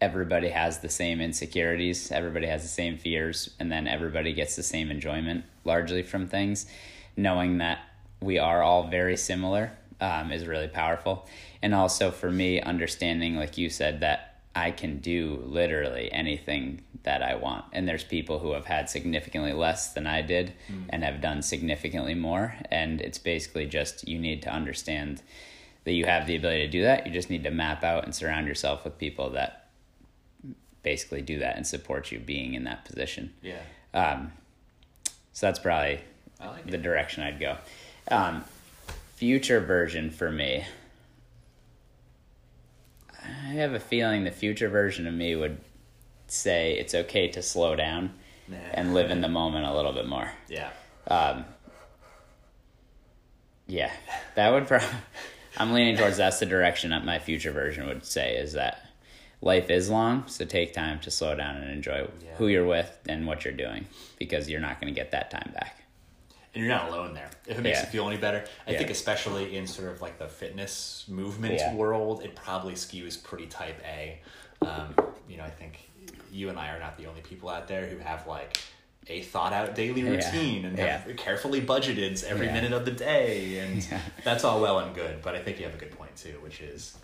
[0.00, 4.62] everybody has the same insecurities, everybody has the same fears, and then everybody gets the
[4.62, 6.66] same enjoyment largely from things.
[7.16, 7.80] Knowing that
[8.20, 11.26] we are all very similar um, is really powerful.
[11.62, 17.22] And also for me, understanding, like you said, that I can do literally anything that
[17.22, 17.64] I want.
[17.72, 20.52] And there's people who have had significantly less than I did
[20.88, 22.56] and have done significantly more.
[22.70, 25.22] And it's basically just you need to understand
[25.84, 27.06] that you have the ability to do that.
[27.06, 29.70] You just need to map out and surround yourself with people that
[30.82, 33.32] basically do that and support you being in that position.
[33.42, 33.60] yeah
[33.94, 34.32] Um,
[35.32, 36.00] so that's probably
[36.40, 37.56] like the it direction I'd go.
[38.08, 38.44] Um,
[39.16, 40.64] future version for me.
[43.24, 45.58] I have a feeling the future version of me would
[46.26, 48.14] say it's okay to slow down
[48.48, 48.56] Nah.
[48.74, 50.30] and live in the moment a little bit more.
[50.48, 50.70] yeah
[51.06, 51.44] Um,
[53.66, 53.92] yeah,
[54.34, 54.88] that would probably
[55.56, 58.84] I'm leaning towards that's the direction that my future version would say is that
[59.40, 62.34] life is long, so take time to slow down and enjoy Yeah.
[62.38, 63.86] who you're with and what you're doing
[64.18, 65.79] because you're not going to get that time back.
[66.54, 67.30] And you're not alone there.
[67.46, 67.84] If it makes Yeah.
[67.86, 68.78] you feel any better, I Yeah.
[68.78, 71.74] think especially in sort of like the fitness movement Yeah.
[71.74, 74.20] world, it probably skews pretty type A.
[74.62, 74.94] Um,
[75.28, 75.88] you know, I think
[76.32, 78.58] you and I are not the only people out there who have like
[79.08, 83.86] a thought out daily routine and have carefully budgeted every minute of the day, and
[84.24, 85.22] that's all well and good.
[85.22, 86.96] But I think you have a good point too, which is.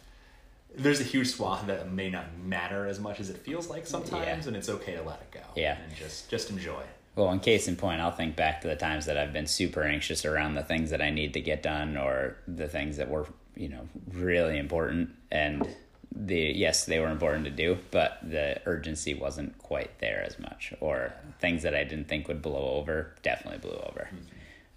[0.78, 4.44] There's a huge swath that may not matter as much as it feels like sometimes,
[4.44, 4.48] Yeah.
[4.48, 5.40] and it's okay to let it go.
[5.54, 5.78] Yeah.
[5.82, 6.82] and just just enjoy.
[7.16, 9.82] Well, in case in point, I'll think back to the times that I've been super
[9.82, 13.26] anxious around the things that I need to get done or the things that were,
[13.56, 15.10] you know, really important.
[15.32, 15.66] And
[16.14, 20.74] the yes, they were important to do, but the urgency wasn't quite there as much.
[20.80, 24.08] Or things that I didn't think would blow over definitely blew over.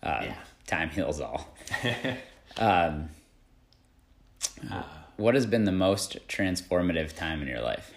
[0.02, 0.36] Um, Yeah.
[0.66, 1.56] Time heals all.
[2.58, 3.10] um,
[5.18, 7.92] what has been the most transformative time in your life?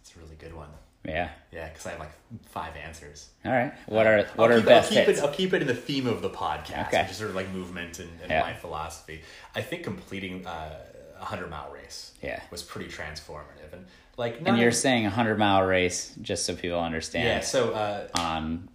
[0.00, 0.78] It's a really good one.
[1.14, 1.28] Yeah.
[1.52, 2.12] Yeah, because I have like
[2.46, 3.28] five answers.
[3.44, 3.72] All right.
[3.86, 5.18] What are what I'll are keep, best I'll keep hits?
[5.20, 7.02] It, I'll keep it in the theme of the podcast, Okay.
[7.02, 8.40] which is sort of like movement and, and Yeah.
[8.40, 9.20] my philosophy.
[9.54, 10.78] I think completing uh,
[11.20, 12.40] a hundred mile race Yeah.
[12.50, 13.84] was pretty transformative, and
[14.16, 17.26] like And you're in- saying a hundred mile race, just so people understand.
[17.28, 17.40] yeah.
[17.40, 18.68] So uh, On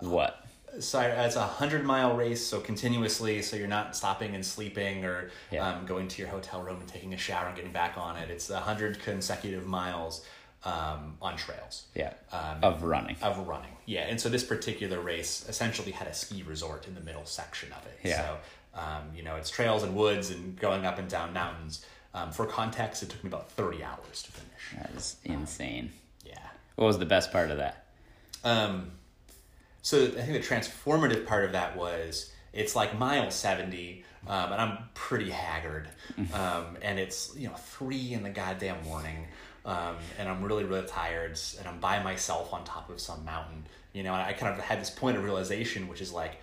[0.00, 0.40] what?
[0.80, 5.30] so it's a hundred mile race, so continuously, so you're not stopping and sleeping or
[5.50, 5.68] Yeah.
[5.68, 8.30] um, going to your hotel room and taking a shower and getting back on it.
[8.30, 10.24] It's a hundred consecutive miles
[10.64, 11.84] um, on trails.
[11.94, 12.12] Yeah.
[12.32, 13.16] Um, of running.
[13.22, 13.70] of running.
[13.86, 17.70] Yeah, and so this particular race essentially had a ski resort in the middle section
[17.72, 17.98] of it.
[18.02, 18.22] Yeah.
[18.22, 21.84] So, um, you know, it's trails and woods and going up and down mountains.
[22.14, 24.82] Um, for context, it took me about 30 hours to finish.
[24.82, 25.92] That is insane.
[26.24, 26.38] Yeah.
[26.76, 27.86] What was the best part of that?
[28.44, 28.92] Um,
[29.82, 34.60] so I think the transformative part of that was it's like mile 70, um, and
[34.60, 35.88] I'm pretty haggard.
[36.32, 39.26] Um, and it's, you know, three in the goddamn morning.
[39.64, 41.38] Um, and I'm really, really tired.
[41.58, 43.64] And I'm by myself on top of some mountain.
[43.92, 46.36] You know, I kind of had this point of realization, which is like,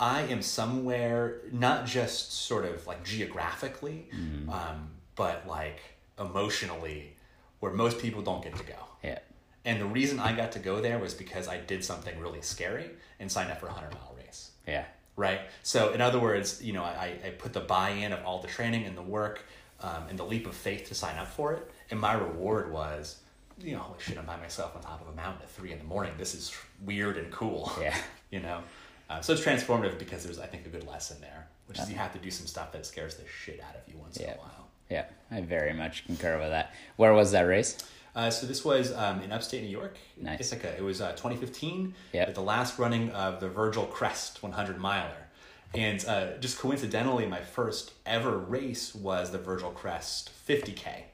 [0.00, 4.08] I am somewhere, not just sort of like geographically,
[4.48, 5.80] um, but like
[6.18, 7.16] emotionally,
[7.60, 8.76] where most people don't get to go.
[9.02, 9.18] Yeah.
[9.64, 12.90] And the reason I got to go there was because I did something really scary
[13.18, 14.52] and signed up for a 100 mile race.
[14.66, 14.84] Yeah.
[15.16, 15.40] Right?
[15.64, 18.46] So, in other words, you know, I, I put the buy in of all the
[18.46, 19.44] training and the work
[19.80, 21.70] um, and the leap of faith to sign up for it.
[21.90, 23.20] And my reward was,
[23.60, 25.78] you know, holy shit, I'm by myself on top of a mountain at three in
[25.78, 26.12] the morning.
[26.18, 27.72] This is weird and cool.
[27.80, 27.96] Yeah.
[28.30, 28.60] you know?
[29.08, 31.96] Uh, so, it's transformative because there's, I think, a good lesson there, which is you
[31.96, 34.34] have to do some stuff that scares the shit out of you once in a
[34.34, 34.68] while.
[34.90, 35.04] Yeah.
[35.30, 36.74] I very much concur with that.
[36.96, 37.78] Where was that race?
[38.14, 40.40] Uh, so this was um, in upstate New York, Nice.
[40.52, 40.76] Ithaca.
[40.76, 42.28] It was uh, 2015, Yep.
[42.28, 45.28] at the last running of the Virgil Crest 100 miler.
[45.74, 51.04] And uh, just coincidentally, my first ever race was the Virgil Crest 50K,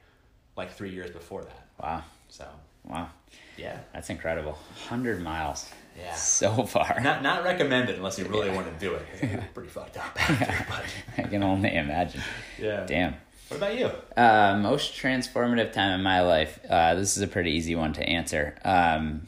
[0.55, 1.65] like three years before that.
[1.81, 2.03] Wow.
[2.29, 2.45] So,
[2.87, 3.09] Wow.
[3.57, 3.79] yeah.
[3.93, 4.51] That's incredible.
[4.51, 5.69] 100 miles.
[5.97, 6.13] Yeah.
[6.15, 6.99] So far.
[7.01, 9.05] Not, not recommended unless you really want to do it.
[9.21, 10.85] was pretty fucked up but
[11.17, 12.21] I can only imagine.
[12.61, 12.85] yeah.
[12.85, 13.15] Damn.
[13.47, 13.91] What about you?
[14.17, 16.59] Uh, most transformative time in my life.
[16.69, 18.55] Uh, this is a pretty easy one to answer.
[18.65, 19.27] Um,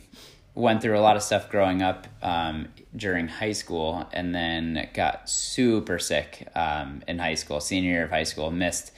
[0.56, 5.30] went through a lot of stuff growing up um, during high school, and then got
[5.30, 7.60] super sick um, in high school.
[7.60, 8.92] Senior year of high school, missed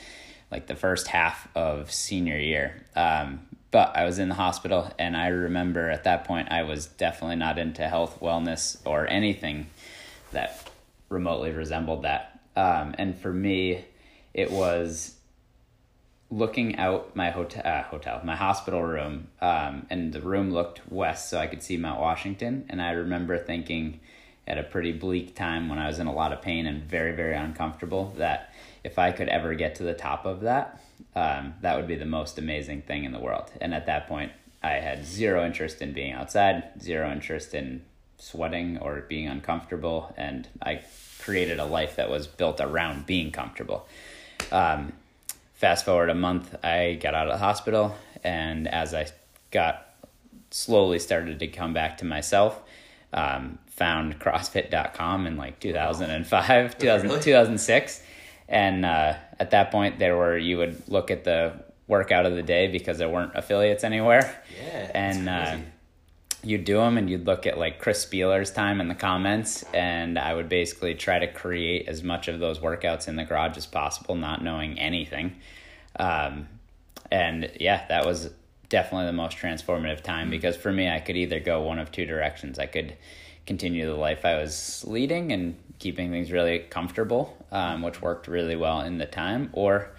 [0.52, 2.86] like the first half of senior year.
[2.96, 6.88] Um, but I was in the hospital, and I remember at that point I was
[6.88, 9.68] definitely not into health, wellness, or anything
[10.32, 10.70] that
[11.08, 12.40] remotely resembled that.
[12.56, 13.86] Um, and for me,
[14.34, 15.16] it was
[16.32, 21.30] looking out my hotel, uh, hotel, my hospital room, um, and the room looked west,
[21.30, 22.66] so I could see Mount Washington.
[22.70, 24.00] And I remember thinking,
[24.50, 27.12] at a pretty bleak time when I was in a lot of pain and very,
[27.12, 28.49] very uncomfortable, that
[28.90, 30.82] if I could ever get to the top of that,
[31.16, 33.52] um, that would be the most amazing thing in the world.
[33.62, 34.32] And at that point,
[34.64, 37.84] I had zero interest in being outside, zero interest in
[38.18, 40.82] sweating or being uncomfortable, and I
[41.20, 43.88] created a life that was built around being comfortable.
[44.52, 44.94] Um,
[45.54, 49.08] fast forward a month, I got out of the hospital, and as I
[49.52, 49.86] got
[50.52, 52.60] slowly started to come back to myself,
[53.14, 57.22] um, found CrossFit.com in like 2005, 2000, Really?
[57.22, 58.04] 2006.
[58.50, 61.54] And uh, at that point, there were, you would look at the
[61.88, 64.44] workout of the day because there weren't affiliates anywhere.
[64.62, 64.92] Yeah.
[64.94, 65.58] And uh,
[66.44, 69.64] you'd do them and you'd look at like Chris Spealler's time in the comments.
[69.74, 73.56] And I would basically try to create as much of those workouts in the garage
[73.56, 75.36] as possible, not knowing anything.
[76.00, 76.48] Um,
[77.12, 78.32] and yeah, that was
[78.70, 82.06] definitely the most transformative time because for me, I could either go one of two
[82.06, 82.58] directions.
[82.58, 82.96] I could
[83.50, 88.56] continue the life I was leading and keeping things really comfortable, um, which worked really
[88.56, 89.90] well in the time, or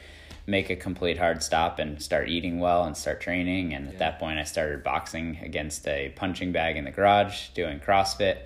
[0.47, 3.75] make a complete hard stop and start eating well and start training.
[3.75, 7.81] And at that point, I started boxing against a punching bag in the garage, doing
[7.81, 8.43] CrossFit,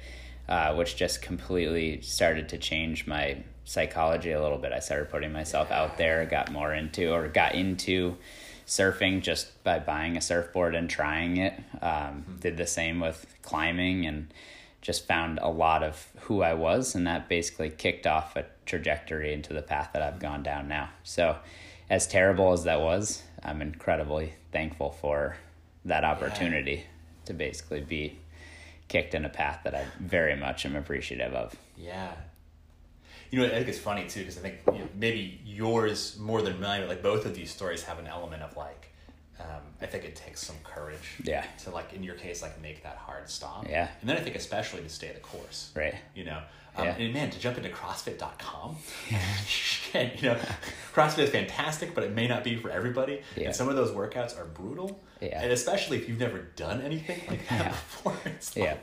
[0.49, 3.37] uh, which just completely started to change my
[3.67, 4.73] psychology a little bit.
[4.73, 8.17] I started putting myself out there, got more into or got into
[8.67, 11.53] surfing just by buying a surfboard and trying it.
[11.83, 14.33] Um, did the same with climbing and
[14.85, 19.33] just found a lot of who I was, and that basically kicked off a trajectory
[19.33, 20.91] into the path that I've gone down now.
[21.03, 21.39] So,
[21.89, 25.37] as terrible as that was, I'm incredibly thankful for
[25.87, 27.25] that opportunity yeah.
[27.25, 28.19] to basically be
[28.89, 31.57] kicked in a path that I very much am appreciative of.
[31.79, 32.13] Yeah.
[33.31, 36.43] You know, I think it's funny too because I think you know, maybe yours more
[36.43, 38.94] than mine, like both of these stories have an element of like
[39.41, 41.17] um, I think it takes some courage.
[41.23, 41.45] Yeah.
[41.65, 43.67] To like in your case, like make that hard stop.
[43.69, 43.89] Yeah.
[44.01, 45.71] And then I think especially to stay the course.
[45.75, 45.95] Right.
[46.15, 46.41] You know.
[46.77, 46.97] Um, yeah.
[46.97, 48.77] And man, to jump into CrossFit.com,
[49.95, 50.39] and, you know,
[50.93, 53.23] CrossFit is fantastic, but it may not be for everybody.
[53.37, 53.47] Yeah.
[53.47, 55.01] And some of those workouts are brutal.
[55.21, 55.41] Yeah.
[55.41, 57.69] And especially if you've never done anything like that Yeah.
[57.71, 58.17] before.
[58.25, 58.77] It's like, Yeah.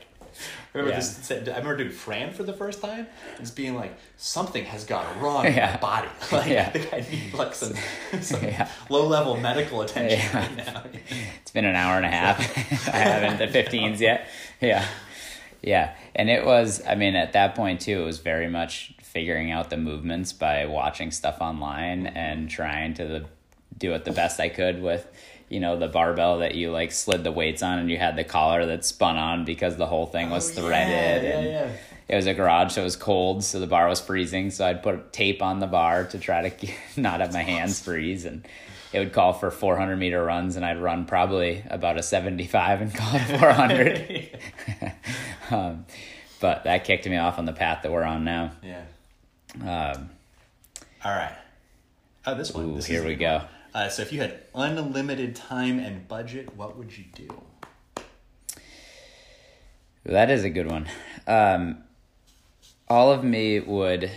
[0.74, 1.00] I remember Yeah.
[1.00, 1.30] this.
[1.30, 3.06] I remember doing Fran for the first time.
[3.38, 5.72] Just being like, something has gone wrong in Yeah.
[5.72, 6.08] my body.
[6.32, 6.66] Like, Yeah.
[6.66, 7.74] I think I need like some,
[8.20, 8.68] some Yeah.
[8.88, 10.82] low level medical attention right now.
[11.42, 12.38] It's been an hour and a half.
[12.88, 14.26] I haven't the 15s yet.
[14.60, 14.84] Yeah.
[15.62, 15.94] Yeah.
[16.14, 19.68] And it was, I mean, at that point too, it was very much figuring out
[19.70, 23.24] the movements by watching stuff online and trying to the,
[23.76, 25.06] do it the best I could with,
[25.52, 28.24] you know, the barbell that you like slid the weights on and you had the
[28.24, 31.22] collar that spun on because the whole thing was Oh, threaded.
[31.24, 31.72] yeah, and yeah, yeah.
[32.08, 34.50] It was a garage, so it was cold, so the bar was freezing.
[34.50, 38.24] So I'd put tape on the bar to try to not have my hands freeze,
[38.24, 38.46] and
[38.94, 42.94] it would call for 400 meter runs, and I'd run probably about a 75 and
[42.94, 44.40] call it 400.
[45.50, 45.84] um,
[46.40, 48.52] but that kicked me off on the path that we're on now.
[48.62, 48.84] Yeah.
[49.60, 50.08] Um,
[51.04, 51.36] All right.
[52.26, 52.64] Oh, this one.
[52.70, 53.42] Ooh, this here we good go.
[53.74, 57.28] Uh, so, if you had unlimited time and budget, what would you do?
[60.04, 60.88] That is a good one.
[61.26, 61.78] Um,
[62.88, 64.10] all of me would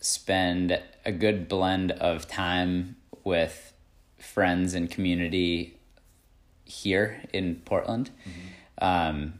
[0.00, 3.72] spend a good blend of time with
[4.18, 5.78] friends and community
[6.64, 8.10] here in Portland,
[8.82, 9.34] um,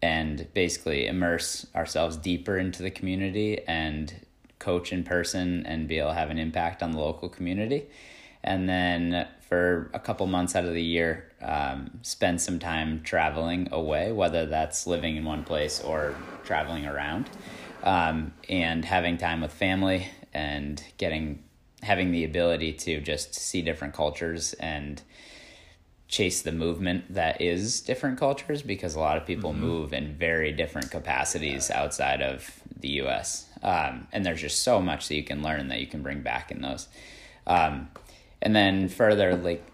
[0.00, 4.26] and basically immerse ourselves deeper into the community and
[4.58, 7.86] coach in person and be able to have an impact on the local community.
[8.44, 13.68] And then for a couple months out of the year, um, spend some time traveling
[13.70, 17.30] away, whether that's living in one place or traveling around,
[17.82, 21.42] um, and having time with family and getting
[21.82, 25.02] having the ability to just see different cultures and
[26.06, 30.52] chase the movement that is different cultures because a lot of people move in very
[30.52, 33.48] different capacities outside of the US.
[33.62, 36.50] Um, and there's just so much that you can learn that you can bring back
[36.50, 36.86] in those.
[37.46, 37.88] Um,
[38.42, 39.64] and then further, like,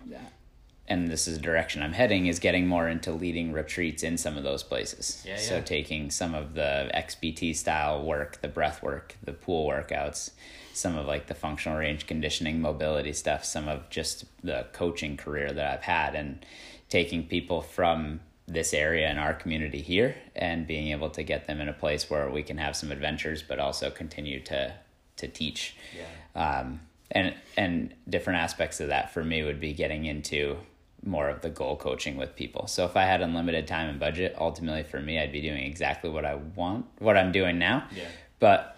[0.86, 4.36] and this is the direction I'm heading, is getting more into leading retreats in some
[4.36, 5.22] of those places.
[5.26, 5.40] Yeah, yeah.
[5.40, 10.30] So taking some of the XPT style work, the breath work, the pool workouts,
[10.72, 15.52] some of like the functional range conditioning, mobility stuff, some of just the coaching career
[15.52, 16.44] that I've had, and
[16.88, 21.60] taking people from this area in our community here and being able to get them
[21.60, 24.74] in a place where we can have some adventures, but also continue to
[25.16, 25.76] to teach.
[25.94, 26.60] Yeah.
[26.60, 30.58] Um, and and different aspects of that for me would be getting into
[31.04, 32.66] more of the goal coaching with people.
[32.66, 36.10] So if I had unlimited time and budget, ultimately for me, I'd be doing exactly
[36.10, 38.04] what I want, what I'm doing now, Yeah.
[38.40, 38.76] but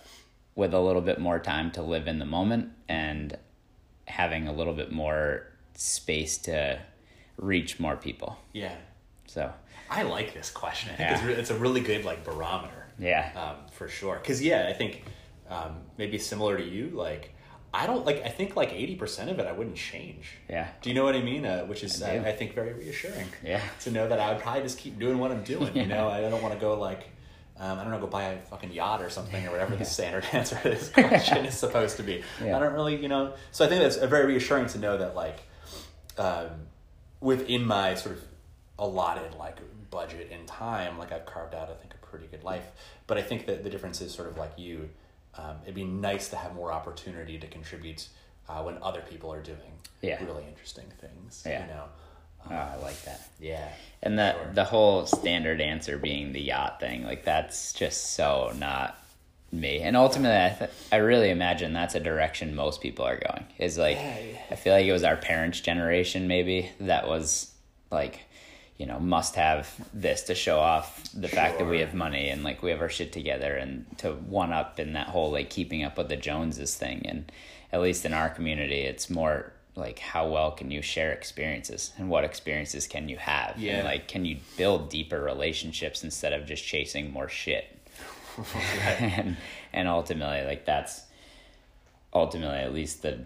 [0.54, 3.36] with a little bit more time to live in the moment and
[4.06, 6.78] having a little bit more space to
[7.38, 8.36] reach more people.
[8.52, 8.74] Yeah.
[9.26, 9.50] So
[9.88, 10.90] I like this question.
[10.92, 11.14] I think Yeah.
[11.16, 12.86] it's, re- it's a really good like barometer.
[12.98, 14.16] yeah, um, for sure.
[14.20, 15.04] Because yeah, I think
[15.48, 17.34] um, maybe similar to you, like
[17.72, 18.24] I don't like.
[18.24, 20.32] I think like eighty percent of it, I wouldn't change.
[20.48, 21.46] yeah, Do you know what I mean?
[21.46, 22.28] Uh, which is I I.
[22.28, 23.26] I, think very reassuring.
[23.44, 23.60] Yeah.
[23.82, 25.70] To know that I would probably just keep doing what I'm doing.
[25.74, 25.82] Yeah.
[25.82, 27.08] You know, I don't want to go like.
[27.58, 30.24] Um, I don't know, go buy a fucking yacht or something or whatever the standard
[30.32, 32.24] answer to this question is supposed to be.
[32.42, 32.56] Yeah.
[32.56, 33.34] I don't really, you know.
[33.52, 35.40] So I think that's uh, very reassuring to know that, like,
[36.16, 36.48] um,
[37.20, 38.24] within my sort of
[38.78, 39.58] allotted like
[39.90, 42.64] budget and time, like I've carved out, I think, a pretty good life.
[43.06, 44.88] But I think that the difference is sort of like you.
[45.36, 48.08] Um, it'd be nice to have more opportunity to contribute
[48.48, 50.22] uh, when other people are doing Yeah.
[50.24, 51.42] really interesting things.
[51.46, 51.62] Yeah.
[51.66, 51.84] You know.
[52.50, 53.28] oh, I like that.
[53.38, 53.68] Yeah.
[54.02, 54.50] And the Sure.
[54.54, 58.96] the whole standard answer being the yacht thing, like that's just so not
[59.52, 59.80] me.
[59.82, 63.46] And ultimately, I th- I really imagine that's a direction most people are going.
[63.58, 64.38] Is like Yeah, yeah.
[64.50, 67.52] I feel like it was our parents' generation maybe that was
[67.90, 68.20] like,
[68.80, 72.42] you know, must have this to show off the fact that we have money and
[72.42, 75.84] like we have our shit together and to one up in that whole like keeping
[75.84, 77.04] up with the Joneses thing.
[77.04, 77.30] And
[77.72, 82.08] at least in our community, it's more like how well can you share experiences and
[82.08, 83.58] what experiences can you have?
[83.58, 83.80] Yeah.
[83.80, 87.66] And like, can you build deeper relationships instead of just chasing more shit?
[88.98, 89.36] and
[89.74, 91.02] and ultimately like that's
[92.14, 93.18] ultimately at least the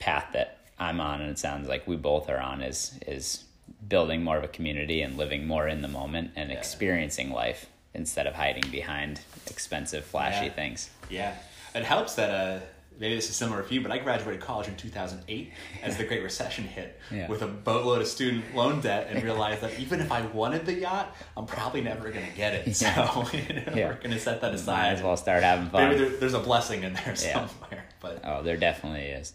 [0.00, 3.44] path that I'm on and it sounds like we both are on is is
[3.88, 6.56] building more of a community and living more in the moment and Yeah.
[6.56, 10.52] experiencing life instead of hiding behind expensive flashy Yeah.
[10.52, 10.90] things.
[11.10, 11.34] Yeah,
[11.74, 12.60] it helps that uh,
[12.98, 15.96] maybe this is similar for you, but I graduated college in two thousand eight as
[15.96, 17.28] the Great Recession hit Yeah.
[17.28, 20.74] with a boatload of student loan debt, and realized that even if I wanted the
[20.74, 22.74] yacht, I'm probably never going to get it.
[22.76, 22.86] So
[23.32, 23.88] you know, Yeah.
[23.88, 24.92] we're going to set that Might aside.
[24.94, 25.88] as well start having fun.
[25.90, 27.46] Maybe there, there's a blessing in there Yeah.
[27.48, 29.34] somewhere, but Oh, there definitely is.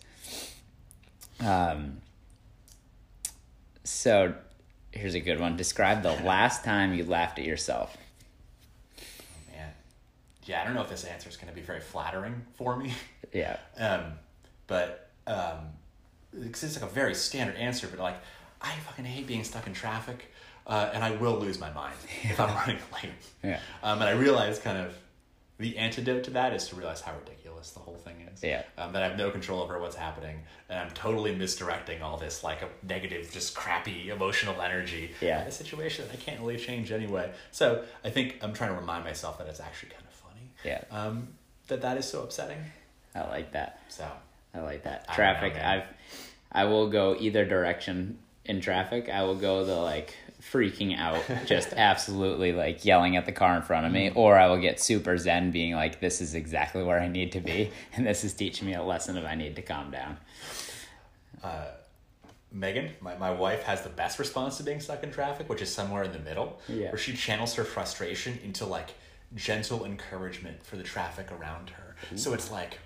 [1.39, 2.01] Um,
[3.89, 4.33] so
[4.91, 5.57] here's a good one.
[5.57, 7.97] Describe the last time you laughed at yourself.
[8.99, 9.03] Oh
[9.51, 9.71] man,
[10.45, 12.93] yeah, I don't know if this answer is going to be very flattering for me.
[13.31, 13.57] Yeah.
[13.77, 14.13] Um,
[14.65, 15.67] but um,
[16.33, 18.15] it's it's like a very standard answer, but like,
[18.59, 20.31] I fucking hate being stuck in traffic,
[20.65, 23.11] uh, and I will lose my mind if I'm running late.
[23.43, 23.59] Yeah.
[23.83, 24.97] Um, and I realize kind of
[25.59, 27.39] the antidote to that is to realize how ridiculous
[27.71, 28.43] the whole thing is.
[28.43, 28.63] Yeah.
[28.77, 30.37] Um, that I have no control over what's happening,
[30.69, 35.11] and I'm totally misdirecting all this like a negative, just crappy emotional energy.
[35.21, 35.41] Yeah.
[35.43, 37.31] A situation that I can't really change anyway.
[37.51, 40.51] So I think I'm trying to remind myself that it's actually kind of funny.
[40.63, 40.83] Yeah.
[40.91, 41.29] Um,
[41.67, 42.59] that that is so upsetting.
[43.15, 43.81] I like that.
[43.89, 44.07] So
[44.53, 45.05] I like that.
[45.09, 45.55] I Traffic.
[45.55, 45.61] know.
[45.63, 45.83] I've
[46.51, 49.09] I will go either direction in traffic.
[49.09, 50.15] I will go the like
[50.51, 54.15] freaking out, just absolutely like yelling at the car in front of me, mm.
[54.15, 57.39] or I will get super zen, being like, "This is exactly where I need to
[57.39, 60.17] be, and this is teaching me a lesson of I need to calm down."
[61.43, 61.65] Uh,
[62.51, 65.73] Megan, my, my wife, has the best response to being stuck in traffic, which is
[65.73, 66.89] somewhere in the middle, Yeah.
[66.89, 68.95] where she channels her frustration into like
[69.35, 71.95] gentle encouragement for the traffic around her.
[72.15, 72.79] So it's like,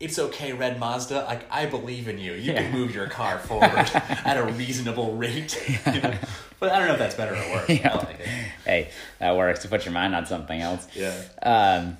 [0.00, 1.24] it's okay, Red Mazda.
[1.24, 2.32] Like I believe in you.
[2.32, 2.62] You Yeah.
[2.62, 5.56] can move your car forward at a reasonable rate.
[5.94, 6.14] You know?
[6.60, 7.68] But I don't know if that's better or worse.
[7.68, 7.94] Yeah.
[7.96, 8.20] Like.
[8.64, 10.86] Hey, that works to put your mind on something else.
[10.94, 11.14] Yeah.
[11.42, 11.96] Um,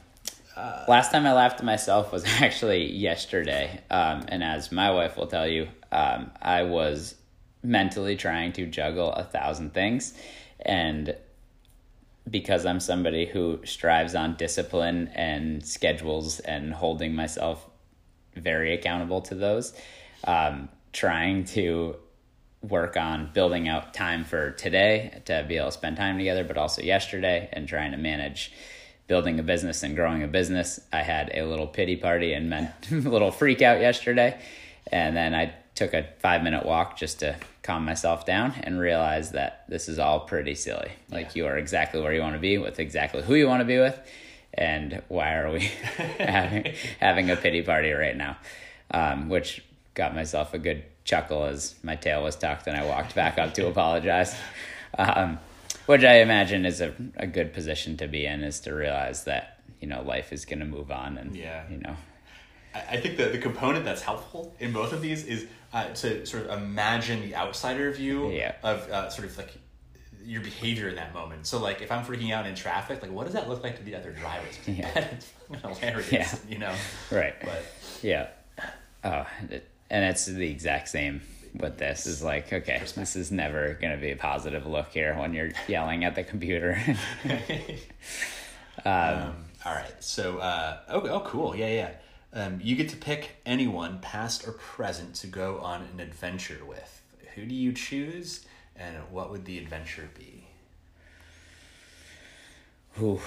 [0.89, 3.81] last time I laughed at myself was actually yesterday.
[3.91, 7.15] Um, and as my wife will tell you, um, I was
[7.63, 10.13] mentally trying to juggle a thousand things.
[10.61, 11.15] And
[12.29, 17.65] because I'm somebody who strives on discipline and schedules and holding myself
[18.39, 19.75] very accountable to those,
[20.25, 21.97] um, trying to
[22.63, 26.59] work on building out time for today to be able to spend time together, but
[26.59, 28.53] also yesterday and trying to manage
[29.07, 30.81] building a business and growing a business.
[30.93, 34.41] I had a little pity party and meant a little freak out yesterday.
[34.91, 39.33] And then I took a five minute walk just to calm myself down and realize
[39.33, 40.91] that this is all pretty silly.
[41.11, 43.67] Like you are exactly where you want to be with exactly who you want to
[43.67, 43.99] be with.
[44.59, 45.61] And why are we
[46.19, 48.37] having, having a pity party right now?
[48.91, 49.63] Um, which
[49.95, 53.55] got myself a good chuckle as my tail was tucked and I walked back up
[53.55, 54.35] to apologize.
[54.99, 55.39] Um,
[55.87, 59.61] which I imagine is a, a good position to be in is to realize that,
[59.81, 61.63] you know, life is going to move on and, Yeah.
[61.71, 61.95] you know,
[62.75, 66.47] I think the, the component that's helpful in both of these is uh, to sort
[66.47, 68.55] of imagine the outsider view Yeah.
[68.63, 69.55] of uh, sort of like
[70.25, 71.47] your behavior in that moment.
[71.47, 73.83] So like if I'm freaking out in traffic, like what does that look like to
[73.83, 74.59] the other drivers?
[74.67, 75.09] Yeah.
[75.51, 76.37] it's hilarious, Yeah.
[76.49, 76.75] you know.
[77.11, 77.35] right.
[77.43, 77.65] But
[78.03, 78.29] Yeah.
[79.05, 79.27] Oh,
[79.91, 81.23] and it's the exact same
[81.55, 82.07] with this.
[82.07, 85.51] Is like, okay, this is never going to be a positive look here when you're
[85.67, 86.79] yelling at the computer.
[88.85, 91.91] um, all right, so uh, oh oh cool, yeah yeah.
[92.33, 97.03] Um, you get to pick anyone, past or present, to go on an adventure with.
[97.35, 98.45] Who do you choose,
[98.79, 100.45] and what would the adventure be?
[103.01, 103.21] Ooh,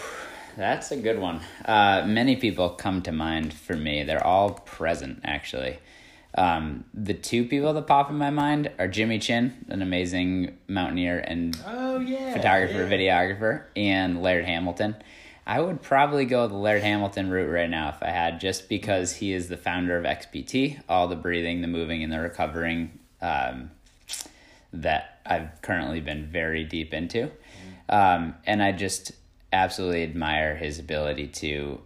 [0.58, 1.42] that's a good one.
[1.64, 4.04] Uh, many people come to mind for me.
[4.04, 5.80] They're all present, actually.
[6.36, 11.20] Um, the two people that pop in my mind are Jimmy Chin, an amazing mountaineer
[11.20, 12.90] and Oh yeah, photographer, yeah.
[12.90, 14.96] videographer, and Laird Hamilton.
[15.46, 19.14] I would probably go the Laird Hamilton route right now if I had, just because
[19.16, 23.72] he is the founder of XPT, all the breathing, the moving, and the recovering um,
[24.72, 27.32] that I've currently been very deep into.
[27.88, 29.14] Um, and I just
[29.54, 31.82] absolutely admire his ability to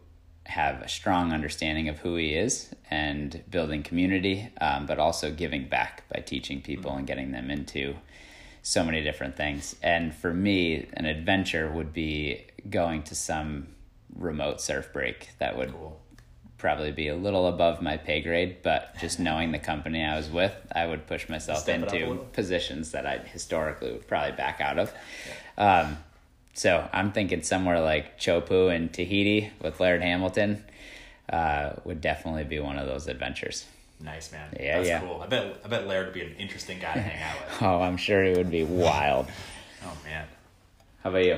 [0.48, 5.68] have a strong understanding of who he is and building community, um, but also giving
[5.68, 7.96] back by teaching people and getting them into
[8.64, 9.76] so many different things.
[9.84, 13.68] And for me, an adventure would be going to some
[14.16, 16.02] remote surf break that would Cool.
[16.58, 20.30] Probably be a little above my pay grade, but just knowing the company I was
[20.30, 24.08] with, I would push myself Step it up a into positions that I historically would
[24.08, 24.94] probably back out of.
[25.58, 25.98] Um,
[26.54, 30.64] so I'm thinking somewhere like Teahupo'o and Tahiti with Laird Hamilton
[31.30, 33.66] uh, would definitely be one of those adventures.
[34.00, 34.56] Nice man.
[34.60, 35.00] Yeah, That's yeah.
[35.02, 35.22] cool.
[35.22, 37.62] I bet I bet Laird would be an interesting guy to hang out with.
[37.62, 39.28] Oh, I'm sure it would be wild.
[39.88, 40.26] Oh man.
[41.04, 41.38] How about you?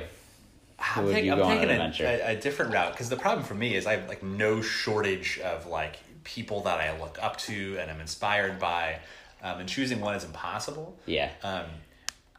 [0.80, 1.70] I'm, would think- you I'm taking
[2.06, 4.62] a, a, a different route because the problem for me is I have like no
[4.62, 9.00] shortage of like people that I look up to and I'm inspired by,
[9.42, 10.98] um, and choosing one is impossible.
[11.06, 11.30] Yeah.
[11.44, 11.66] Um,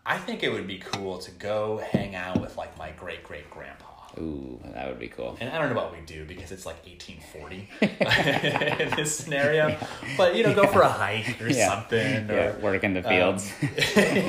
[0.06, 3.50] I think it would be cool to go hang out with like my great great
[3.50, 3.84] grandpa.
[4.18, 5.36] Ooh, that would be cool.
[5.40, 7.68] And I don't know what we do because it's like 1840
[8.90, 9.76] in this scenario.
[10.16, 11.68] But, you know, go for a hike or Yeah.
[11.68, 12.26] something.
[12.28, 13.52] Yeah, Or, work in the um, fields.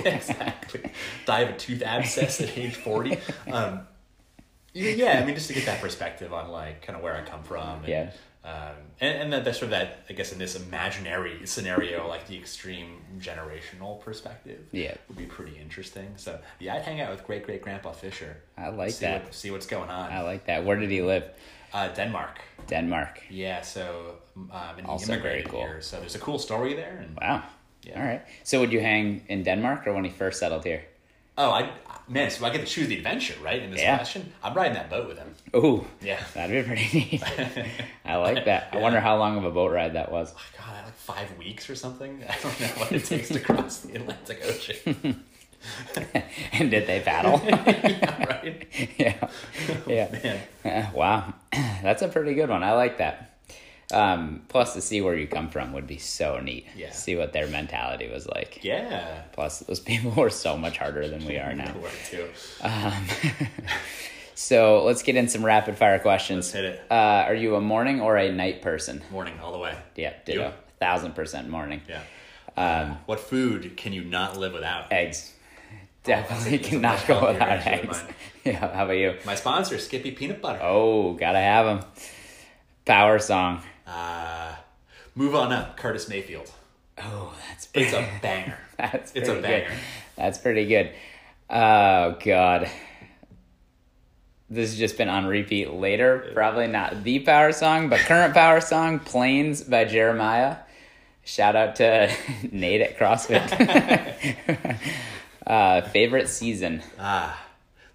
[0.06, 0.92] exactly.
[1.26, 3.18] Die of a tooth abscess at age 40.
[3.52, 3.80] Um,
[4.74, 7.44] yeah, I mean, just to get that perspective on like kind of where I come
[7.44, 7.80] from.
[7.80, 8.12] And, Yeah.
[8.42, 12.26] Um, and, and that, that's sort of that, I guess, in this imaginary scenario, like
[12.28, 14.96] the extreme generational perspective Yeah.
[15.10, 16.14] would be pretty interesting.
[16.16, 18.38] So, yeah, I'd hang out with great great grandpa Fisher.
[18.58, 19.24] I like see that.
[19.26, 20.12] What, see what's going on.
[20.12, 20.64] I like that.
[20.66, 21.26] Where did he live?
[21.74, 22.40] Uh, Denmark.
[22.68, 23.22] Denmark.
[23.30, 25.60] Yeah, so um, and he Also very immigrated cool.
[25.60, 25.82] here.
[25.82, 26.98] So there's a cool story there.
[27.04, 27.44] And Wow.
[27.84, 28.00] Yeah.
[28.02, 28.22] All right.
[28.44, 30.84] So would you hang in Denmark or when he first settled here?
[31.38, 31.70] oh, I
[32.10, 33.62] man, so I get to choose the adventure, right?
[33.62, 33.96] In this Yeah.
[33.98, 35.36] question, I'm riding that boat with him.
[35.56, 36.20] Ooh, Yeah.
[36.34, 37.24] that'd be pretty neat.
[38.06, 38.70] I like that.
[38.74, 40.34] I wonder how long of a boat ride that was.
[40.58, 42.24] God, like five weeks or something.
[42.30, 45.24] I don't know what it takes to cross the Atlantic Ocean.
[46.54, 47.42] and did they paddle?
[47.46, 48.68] yeah, right.
[48.98, 49.28] yeah.
[49.88, 50.40] Yeah.
[50.64, 51.34] Man, Uh, wow.
[51.84, 52.64] That's a pretty good one.
[52.64, 53.29] I like that.
[53.92, 56.68] Um, plus, to see where you come from would be so neat.
[56.76, 56.92] Yeah.
[56.92, 58.64] See what their mentality was like.
[58.64, 59.24] yeah.
[59.32, 61.72] Plus, those people were so much harder than we are now.
[61.80, 62.30] Where to?
[62.62, 63.06] Um,
[64.36, 66.46] so let's get in some rapid fire questions.
[66.48, 66.82] Let's hit it.
[66.92, 66.94] Uh,
[67.28, 69.02] are you a morning or a night person?
[69.12, 69.76] Morning all the way.
[69.96, 70.48] Yeah, ditto.
[70.48, 70.54] You?
[70.80, 71.82] Thousand percent morning.
[71.90, 72.02] Yeah.
[72.58, 74.92] Um, What food can you not live without?
[74.92, 75.34] eggs.
[76.04, 78.04] Definitely that's a- cannot go without eggs.
[78.46, 79.16] Yeah, how about you?
[79.26, 80.60] My sponsor, Skippy Peanut Butter.
[80.64, 81.90] Oh, gotta have them.
[82.86, 83.62] Power song.
[83.90, 84.56] Uh,
[85.16, 86.52] move on up, Curtis Mayfield.
[87.02, 88.58] Oh, that's It's a banger.
[88.78, 89.68] That's It's a pretty banger.
[89.70, 89.78] Good.
[90.16, 90.92] That's pretty good.
[91.50, 92.70] Oh God.
[94.50, 96.32] This has just been on repeat later.
[96.34, 100.58] Probably not the power song, but current power song, Planes by Jeremih.
[101.24, 102.12] Shout out to
[102.52, 104.76] Nate at CrossFit.
[105.48, 106.82] uh, favorite season.
[106.98, 107.40] Ah,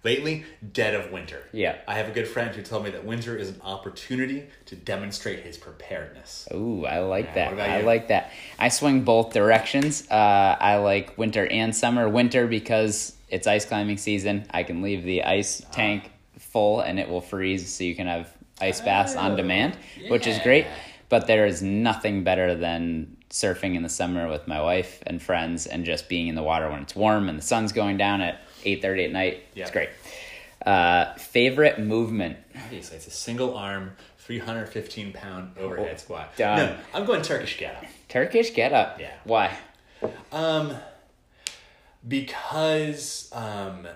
[0.05, 1.41] lately, dead of winter.
[1.51, 1.75] Yeah.
[1.87, 5.39] I have a good friend who told me that winter is an opportunity to demonstrate
[5.39, 6.47] his preparedness.
[6.53, 7.59] Ooh, I like Yeah, that.
[7.69, 8.31] I like that.
[8.59, 10.07] I swing both directions.
[10.09, 10.13] Uh,
[10.59, 12.07] I like winter and summer.
[12.07, 14.45] Winter because it's ice climbing season.
[14.51, 15.71] I can leave the ice Ah.
[15.73, 18.31] tank full and it will freeze, so you can have
[18.61, 19.75] ice baths on Oh, demand,
[20.07, 20.67] which is great.
[21.09, 25.65] But there is nothing better than surfing in the summer with my wife and friends,
[25.65, 28.39] and just being in the water when it's warm and the sun's going down at
[28.65, 29.43] eight thirty at night.
[29.53, 29.63] Yeah.
[29.63, 29.89] It's great.
[30.65, 32.37] Uh, favorite movement.
[32.55, 36.35] Obviously, it's a single arm, 315 pound overhead squat.
[36.35, 36.57] Done.
[36.57, 37.85] No, I'm going Turkish get up.
[38.09, 38.99] Turkish get up.
[38.99, 39.13] Yeah.
[39.25, 39.55] Why?
[40.31, 40.73] Um,
[42.07, 43.87] because um,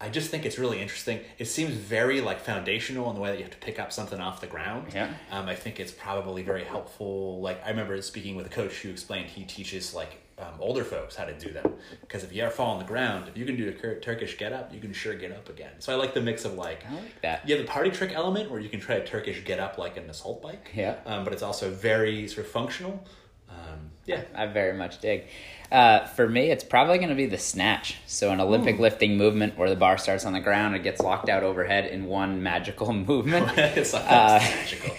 [0.00, 1.20] I just think it's really interesting.
[1.38, 4.20] It seems very like foundational in the way that you have to pick up something
[4.20, 4.88] off the ground.
[4.94, 5.12] Yeah.
[5.30, 7.40] Um, I think it's probably very helpful.
[7.40, 11.14] Like I remember speaking with a coach who explained he teaches like um, older folks
[11.14, 13.56] how to do them because if you ever fall on the ground, if you can
[13.56, 15.72] do a Turkish get up, you can sure get up again.
[15.78, 16.84] So I like the mix of like.
[16.90, 17.48] I like that.
[17.48, 19.96] You have the party trick element where you can try a Turkish get up like
[19.96, 20.70] an assault bike.
[20.74, 20.96] Yeah.
[21.06, 23.04] Um, but it's also very sort of functional.
[23.48, 24.22] Um, yeah.
[24.34, 25.24] I very much dig.
[25.70, 27.96] Uh, for me, it's probably going to be the snatch.
[28.06, 31.28] So, an Olympic lifting movement where the bar starts on the ground, and gets locked
[31.28, 33.50] out overhead in one magical movement.
[33.56, 34.94] it's Uh, magical.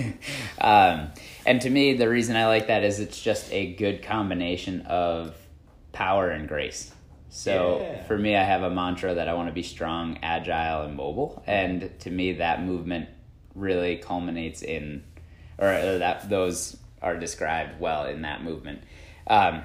[1.45, 5.35] and to me, the reason I like that is it's just a good combination of
[5.91, 6.91] power and grace.
[7.29, 8.03] So Yeah.
[8.03, 11.43] for me, I have a mantra that I want to be strong, agile, and mobile.
[11.45, 13.09] And to me, that movement
[13.53, 15.03] really culminates in,
[15.57, 18.81] or uh, that those are described well in that movement.
[19.27, 19.63] Um,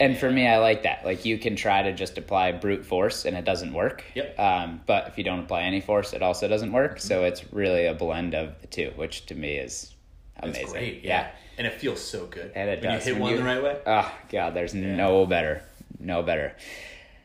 [0.00, 1.04] and for me, I like that.
[1.04, 4.04] Like you can try to just apply brute force and it doesn't work.
[4.14, 4.38] Yep.
[4.38, 7.00] Um, but if you don't apply any force, it also doesn't work.
[7.00, 9.93] So it's really a blend of the two, which to me is
[10.42, 10.62] amazing.
[10.64, 11.30] It's great, yeah.
[11.58, 12.50] And it feels so good.
[12.54, 13.06] And it when does.
[13.06, 13.78] you hit When one you- the right way.
[13.86, 15.62] Oh god, there's no better,
[15.98, 16.54] no better.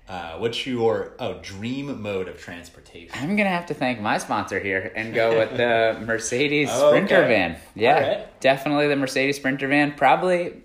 [0.07, 3.11] Uh, what's your oh dream mode of transportation?
[3.13, 7.17] I'm gonna have to thank my sponsor here and go with the Mercedes Oh, Sprinter
[7.17, 7.27] okay.
[7.27, 7.57] van.
[7.75, 8.39] Yeah, All right.
[8.39, 9.93] definitely the Mercedes Sprinter van.
[9.93, 10.63] Probably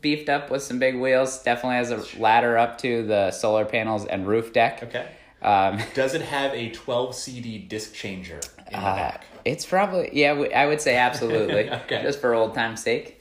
[0.00, 1.42] beefed up with some big wheels.
[1.42, 4.82] Definitely has a ladder up to the solar panels and roof deck.
[4.82, 5.06] Okay.
[5.42, 9.24] Um, Does it have a 12 CD disc changer in the uh, back?
[9.46, 10.32] It's probably yeah.
[10.32, 12.02] I would say absolutely, Okay.
[12.02, 13.20] just for old time's sake.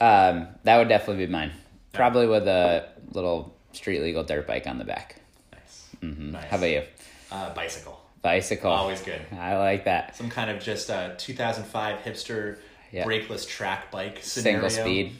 [0.00, 1.52] Um, that would definitely be mine.
[1.92, 5.20] Probably with a little street legal dirt bike on the back.
[5.52, 5.86] Nice.
[6.02, 6.32] Mhm.
[6.32, 6.44] Nice.
[6.50, 6.82] How about you?
[7.30, 8.00] Uh, bicycle.
[8.22, 8.70] Bicycle.
[8.72, 9.20] Always good.
[9.38, 10.16] I like that.
[10.16, 12.58] Some kind of just uh, 2005 hipster
[12.92, 14.68] brakeless track bike scenario.
[14.68, 15.12] Single speed.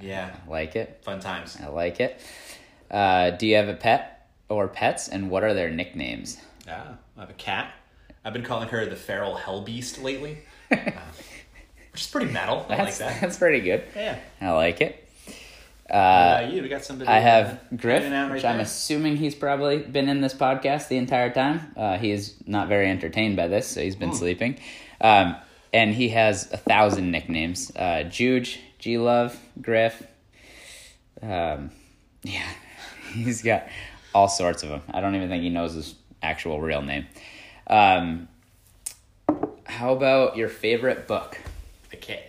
[0.00, 0.30] Yeah.
[0.46, 1.00] I like it.
[1.02, 1.56] Fun times.
[1.62, 2.20] I like it.
[2.90, 6.38] Uh, do you have a pet or pets, and what are their nicknames?
[6.66, 6.94] Yeah.
[7.16, 7.72] I have a cat.
[8.24, 10.38] I've been calling her the feral hell beast lately.
[10.70, 10.76] uh,
[11.92, 12.66] which is pretty metal.
[12.68, 13.20] I like that.
[13.20, 13.84] that's pretty good.
[13.96, 14.18] Yeah.
[14.40, 15.08] I like it.
[15.90, 17.08] Uh, Uh, you, we got somebody.
[17.08, 20.88] I uh, have Griff, out right which I'm assuming he's probably been in this podcast
[20.88, 21.72] the entire time.
[21.76, 24.58] Uh, he is not very entertained by this, so he's been sleeping.
[25.00, 25.36] Um,
[25.72, 30.02] and he has a thousand nicknames: uh, Juge, G Love, Griff.
[31.22, 31.70] Um,
[32.22, 32.48] yeah,
[33.12, 33.66] he's got
[34.14, 34.82] all sorts of them.
[34.92, 37.06] I don't even think he knows his actual real name.
[37.68, 38.28] Um,
[39.64, 41.38] how about your favorite book?
[41.92, 42.20] a kid.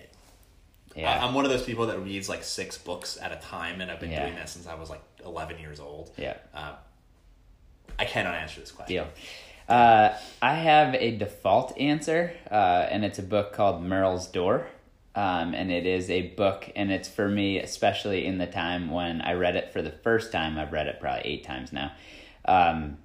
[0.95, 3.81] Yeah, I- I'm one of those people that reads like six books at a time,
[3.81, 4.23] and I've been Yeah.
[4.23, 6.11] doing that since I was like 11 years old.
[6.17, 6.33] yeah.
[6.53, 6.73] Uh,
[7.97, 8.95] I cannot answer this question.
[9.03, 9.07] Deal.
[9.67, 14.67] Uh, I have a default answer, uh, and it's a book called Merle's Door.
[15.15, 19.21] Um, and it is a book, and it's for me, especially in the time when
[19.21, 20.57] I read it for the first time.
[20.57, 21.91] I've read it probably eight times now.
[22.45, 22.99] Um,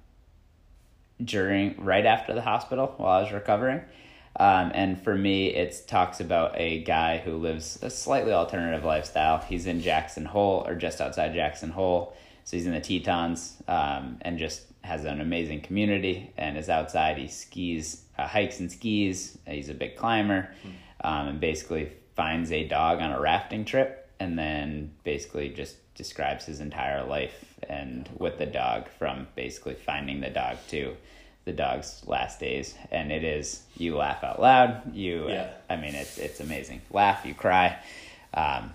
[1.23, 3.81] during right after the hospital while I was recovering.
[4.37, 9.37] Um, and for me, it talks about a guy who lives a slightly alternative lifestyle.
[9.37, 12.15] He's in Jackson Hole or just outside Jackson Hole.
[12.43, 17.17] So he's in the Tetons um, and just has an amazing community and is outside.
[17.17, 19.37] He skis, uh, hikes and skis.
[19.47, 20.49] He's a big climber
[21.01, 26.45] um, and basically finds a dog on a rafting trip and then basically just describes
[26.45, 30.95] his entire life and with the dog from basically finding the dog to
[31.45, 32.75] the dog's last days.
[32.91, 34.93] And it is you laugh out loud.
[34.95, 35.49] You Yeah.
[35.69, 36.81] i mean it's it's amazing.
[36.91, 37.77] Laugh you cry.
[38.33, 38.71] Um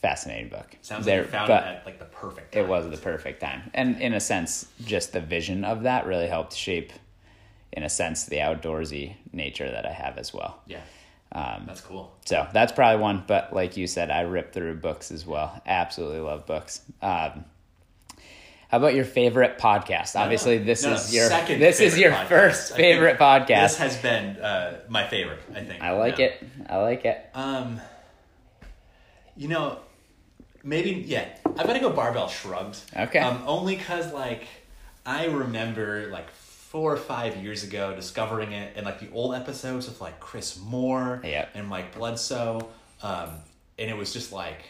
[0.00, 0.76] fascinating book.
[0.82, 2.64] Sounds There- like you found it at like the perfect time.
[2.64, 3.70] it was the perfect time.
[3.74, 6.92] And in a sense just the vision of that really helped shape
[7.72, 10.60] in a sense the outdoorsy nature that i have as well.
[10.66, 10.80] Yeah.
[11.32, 12.16] Um, That's cool.
[12.24, 13.24] so that's probably one.
[13.26, 15.60] But like you said, I rip through books as well.
[15.66, 16.80] Absolutely love books.
[17.02, 17.44] Um,
[18.70, 20.14] how about your favorite podcast?
[20.14, 22.26] Obviously, this No, is your this is your podcast.
[22.26, 23.46] first favorite podcast.
[23.62, 25.82] This has been uh, my favorite, I think.
[25.82, 26.26] I like Yeah.
[26.26, 26.44] it.
[26.68, 27.30] I like it.
[27.34, 27.80] Um,
[29.36, 29.78] you know,
[30.62, 31.28] maybe yeah.
[31.56, 32.78] I gotta go barbell shrugged.
[32.96, 33.20] Okay.
[33.20, 34.46] Um, only cause like
[35.06, 36.26] I remember like
[36.78, 40.56] four or five years ago discovering it and like the old episodes with like Chris
[40.60, 41.50] Moore Yep.
[41.54, 42.68] and Mike Bledsoe.
[43.02, 43.30] Um,
[43.80, 44.62] and it was just like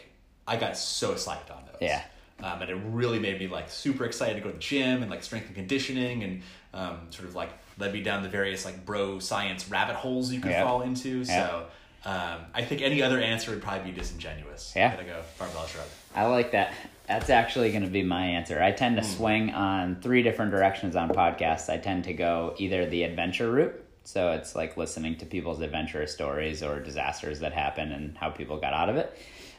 [0.47, 1.75] I got so psyched on those.
[1.81, 2.01] Yeah.
[2.41, 5.11] Um, and it really made me like super excited to go to the gym and
[5.11, 6.41] like strength and conditioning and
[6.73, 10.39] um, sort of like led me down the various like bro science rabbit holes you
[10.41, 10.63] can Yeah.
[10.63, 11.19] fall into.
[11.19, 11.47] Yeah.
[11.47, 11.65] So
[12.05, 14.73] um, I think any other answer would probably be disingenuous.
[14.75, 14.89] Yeah.
[14.95, 15.85] Gotta go barbell shrug.
[16.15, 16.73] I like that.
[17.09, 18.61] That's actually going to be my answer.
[18.61, 19.07] I tend to Hmm.
[19.09, 21.67] swing on three different directions on podcasts.
[21.67, 26.13] I tend to go either the adventure route, so it's like listening to people's adventurous
[26.13, 29.11] stories or disasters that happen and how people got out of it,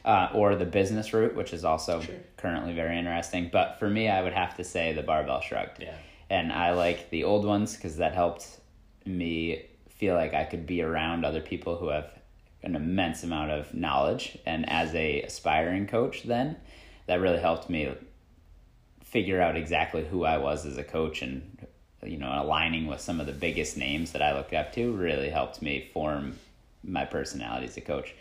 [0.05, 2.15] uh, or the business route, which is also Sure.
[2.37, 3.51] currently very interesting.
[3.53, 5.83] But for me, I would have to say the barbell shrugged.
[5.83, 5.95] Yeah.
[6.31, 8.47] And I like the old ones because that helped
[9.05, 12.11] me feel like I could be around other people who have
[12.63, 14.39] an immense amount of knowledge.
[14.47, 16.57] And as a aspiring coach, then
[17.11, 17.93] that really helped me
[19.03, 21.67] figure out exactly who I was as a coach and
[22.05, 25.29] you know aligning with some of the biggest names that I looked up to really
[25.29, 26.39] helped me form
[26.85, 28.15] my personality as a coach.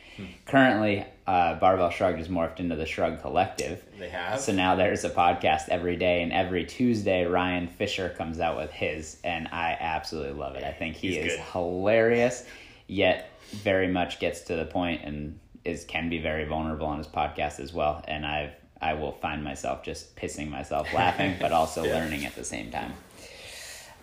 [0.47, 3.85] Currently, uh, Barbell Shrugged is morphed into the Shrug Collective.
[3.99, 4.39] They have.
[4.39, 8.71] So now there's a podcast every day, and every Tuesday Ryan Fischer comes out with
[8.71, 10.63] his, and I absolutely love it.
[10.63, 11.45] I think he He's is good.
[11.53, 12.43] hilarious,
[12.87, 17.07] yet very much gets to the point and is can be very vulnerable on his
[17.07, 18.03] podcast as well.
[18.07, 21.93] And I've I will find myself just pissing myself laughing, but also Yeah.
[21.95, 22.93] learning at the same time.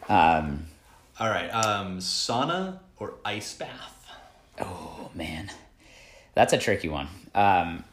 [0.09, 0.67] Um,
[1.19, 1.49] All right.
[1.49, 4.07] Um, sauna or ice bath?
[4.61, 5.51] Oh man,
[6.35, 7.09] that's a tricky one.
[7.35, 7.85] Um,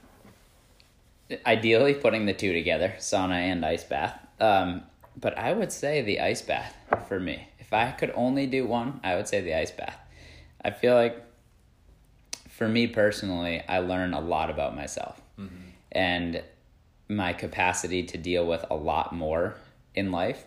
[1.45, 4.19] ideally, putting the two together, sauna and ice bath.
[4.39, 4.84] Um,
[5.19, 6.75] but I would say the ice bath
[7.07, 7.47] for me.
[7.59, 9.97] If I could only do one, I would say the ice bath.
[10.63, 11.21] I feel like,
[12.49, 15.19] for me personally, I learn a lot about myself,
[15.91, 16.41] and
[17.08, 19.56] my capacity to deal with a lot more
[19.95, 20.45] in life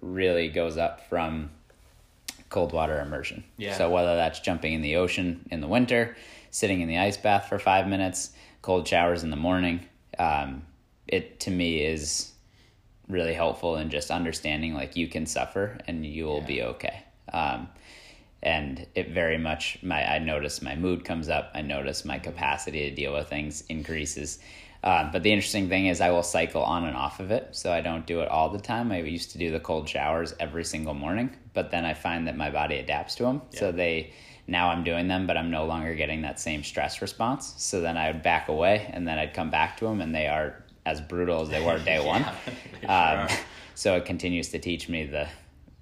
[0.00, 1.50] really goes up from
[2.48, 3.44] cold water immersion.
[3.56, 3.76] Yeah.
[3.76, 6.16] So whether that's jumping in the ocean in the winter,
[6.50, 8.32] sitting in the ice bath for five minutes,
[8.62, 9.80] cold showers in the morning,
[10.18, 10.62] um,
[11.06, 12.32] it to me is
[13.08, 17.02] really helpful in just understanding like you can suffer and you will be okay.
[17.32, 17.68] Um,
[18.42, 21.50] and it very much my I notice my mood comes up.
[21.54, 24.38] I notice my capacity to deal with things increases.
[24.82, 27.70] Um, but the interesting thing is, I will cycle on and off of it, so
[27.70, 28.90] I don't do it all the time.
[28.90, 32.36] I used to do the cold showers every single morning, but then I find that
[32.36, 33.42] my body adapts to them.
[33.50, 34.12] So they
[34.46, 37.54] now I'm doing them, but I'm no longer getting that same stress response.
[37.58, 40.26] So then I would back away, and then I'd come back to them, and they
[40.28, 42.24] are as brutal as they were day one.
[42.80, 43.28] they sure Um,
[43.74, 45.28] so it continues to teach me the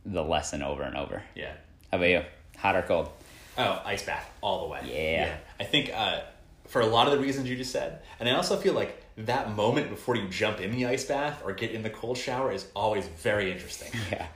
[0.04, 1.22] the lesson over and over.
[1.34, 1.52] Yeah.
[1.90, 2.22] How about you?
[2.58, 3.10] Hot or cold?
[3.58, 4.80] Oh, ice bath all the way.
[4.84, 5.36] Yeah.
[5.60, 6.20] I think uh,
[6.68, 9.54] for a lot of the reasons you just said, and I also feel like that
[9.56, 12.66] moment before you jump in the ice bath or get in the cold shower is
[12.76, 13.90] always very interesting.
[14.12, 14.26] Yeah.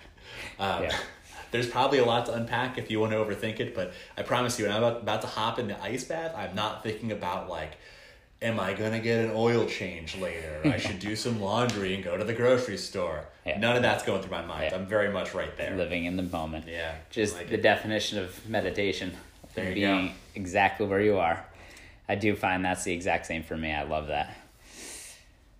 [0.58, 0.96] Um, Yeah.
[1.52, 4.58] There's probably a lot to unpack if you want to overthink it, but I promise
[4.58, 7.72] you, when I'm about, to hop into ice bath, I'm not thinking about like,
[8.40, 10.62] am I gonna get an oil change later?
[10.64, 13.26] I should do some laundry and go to the grocery store.
[13.44, 13.58] Yeah.
[13.58, 14.68] None of that's going through my mind.
[14.70, 14.76] Yeah.
[14.78, 15.76] I'm very much right there.
[15.76, 16.64] Living in the moment.
[16.66, 17.62] Yeah, Just like the it.
[17.62, 19.12] definition of meditation.
[19.54, 20.12] There you being go.
[20.34, 21.44] exactly where you are.
[22.08, 23.72] I do find that's the exact same for me.
[23.72, 24.36] I love that.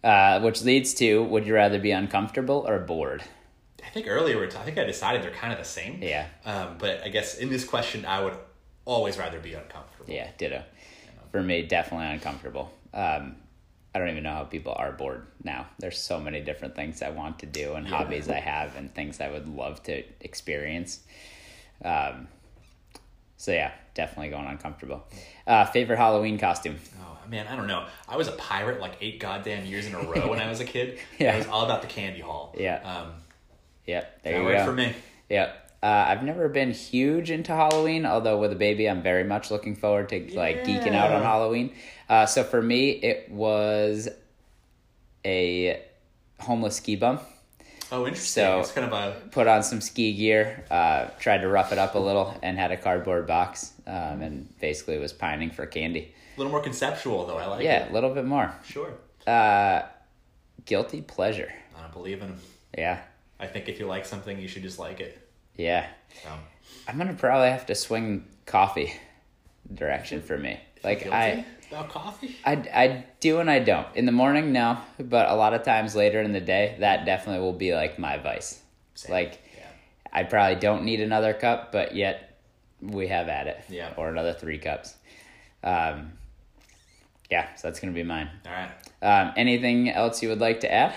[0.04, 3.22] Uh, which leads to would you rather be uncomfortable or bored?
[3.84, 6.02] I think earlier we were t- I think I decided they're kind of the same.
[6.02, 6.26] Yeah.
[6.44, 8.34] Um, but I guess in this question, I would
[8.84, 10.12] always rather be uncomfortable.
[10.12, 10.62] Yeah, ditto.
[11.30, 12.72] For me, definitely uncomfortable.
[12.92, 13.36] Um,
[13.94, 15.66] I don't even know how people are bored now.
[15.78, 17.96] There's so many different things I want to do and Yeah.
[17.98, 21.00] hobbies I have and things I would love to experience.
[21.84, 22.28] Um,
[23.36, 25.04] so yeah, definitely going uncomfortable.
[25.46, 26.76] Uh, favorite Halloween costume?
[27.00, 27.86] Oh man, I don't know.
[28.08, 30.64] I was a pirate like eight goddamn years in a row when I was a
[30.64, 30.98] kid.
[31.18, 31.34] Yeah.
[31.34, 32.54] It was all about the candy haul.
[32.58, 32.80] Yeah.
[32.84, 33.12] Um,
[33.86, 34.64] Yep, there that you worked go.
[34.66, 34.94] for me.
[35.28, 35.58] Yep.
[35.82, 39.74] Uh, I've never been huge into Halloween, although with a baby, I'm very much looking
[39.74, 41.72] forward to like geeking out on Halloween.
[42.08, 44.08] Uh, so for me, it was
[45.24, 45.82] a
[46.38, 47.18] homeless ski bum.
[47.92, 48.42] Oh, interesting.
[48.42, 51.78] So- it's kind of a Put on some ski gear, uh, tried to rough it
[51.78, 56.14] up a little, and had a cardboard box, um, and basically was pining for candy.
[56.36, 57.36] A little more conceptual though.
[57.36, 57.64] I like it.
[57.64, 57.90] Yeah, it.
[57.90, 58.52] a little bit more.
[58.64, 58.94] Sure.
[59.26, 59.82] Uh,
[60.64, 61.52] guilty pleasure.
[61.76, 62.34] I don't believe in.
[62.76, 63.00] Yeah,
[63.38, 65.28] I think if you like something, you should just like it.
[65.56, 65.86] yeah.
[66.22, 66.30] So
[66.88, 68.94] I'm gonna probably have to swing coffee
[69.74, 70.58] direction for me.
[70.82, 71.44] Like guilty I.
[71.72, 72.36] about coffee.
[72.44, 73.86] I, I do and I don't.
[73.96, 77.42] In the morning, no, but a lot of times later in the day, that definitely
[77.42, 78.60] will be like my vice.
[78.94, 79.12] Same.
[79.12, 79.64] Like, Yeah.
[80.12, 82.38] I probably don't need another cup, but yet
[82.80, 83.60] we have at it.
[83.68, 83.94] Yeah.
[83.96, 84.94] Or another three cups.
[85.64, 86.12] Um,
[87.30, 88.28] yeah, so that's going to be mine.
[88.46, 88.70] All right.
[89.00, 90.94] Um, anything else you would like to add?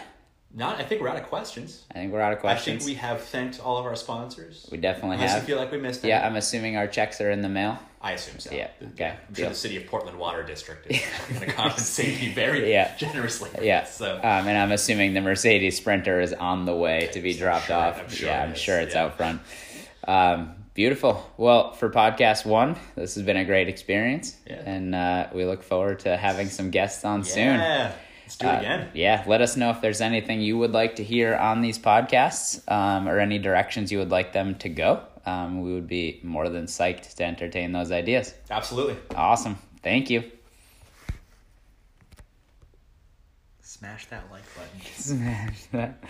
[0.54, 0.80] Not.
[0.80, 1.84] I think we're out of questions.
[1.92, 2.84] I think we're out of questions.
[2.84, 4.68] I think we have thanked all of our sponsors.
[4.72, 5.44] We definitely Unless have.
[5.44, 6.10] feel like we missed any.
[6.10, 7.78] Yeah, I'm assuming our checks are in the mail.
[8.06, 8.52] I assume so.
[8.54, 12.32] Yeah, okay, I'm sure the city of Portland Water District is going to compensate me
[12.34, 12.96] very Yeah.
[12.98, 13.50] generously.
[13.64, 13.86] Yeah.
[13.86, 17.38] So Um, and I'm assuming the Mercedes Sprinter is on the way to be I'm
[17.38, 18.00] dropped sure- off.
[18.00, 19.04] I'm sure yeah, I'm is, sure it's yeah.
[19.06, 19.42] out front.
[20.08, 21.26] Um, beautiful.
[21.38, 24.62] Well, for podcast one, this has been a great experience, Yeah.
[24.66, 27.60] and uh, we look forward to having some guests on soon.
[27.60, 27.92] yeah,
[28.24, 28.90] let's do it Uh, again.
[28.94, 32.62] yeah, let us know if there's anything you would like to hear on these podcasts
[32.72, 35.02] um, or any directions you would like them to go.
[35.26, 38.34] Um, we would be more than psyched to entertain those ideas.
[38.50, 38.96] Absolutely.
[39.16, 39.58] Awesome.
[39.82, 40.24] Thank you.
[43.62, 44.82] Smash that like button.
[44.96, 46.04] Smash that.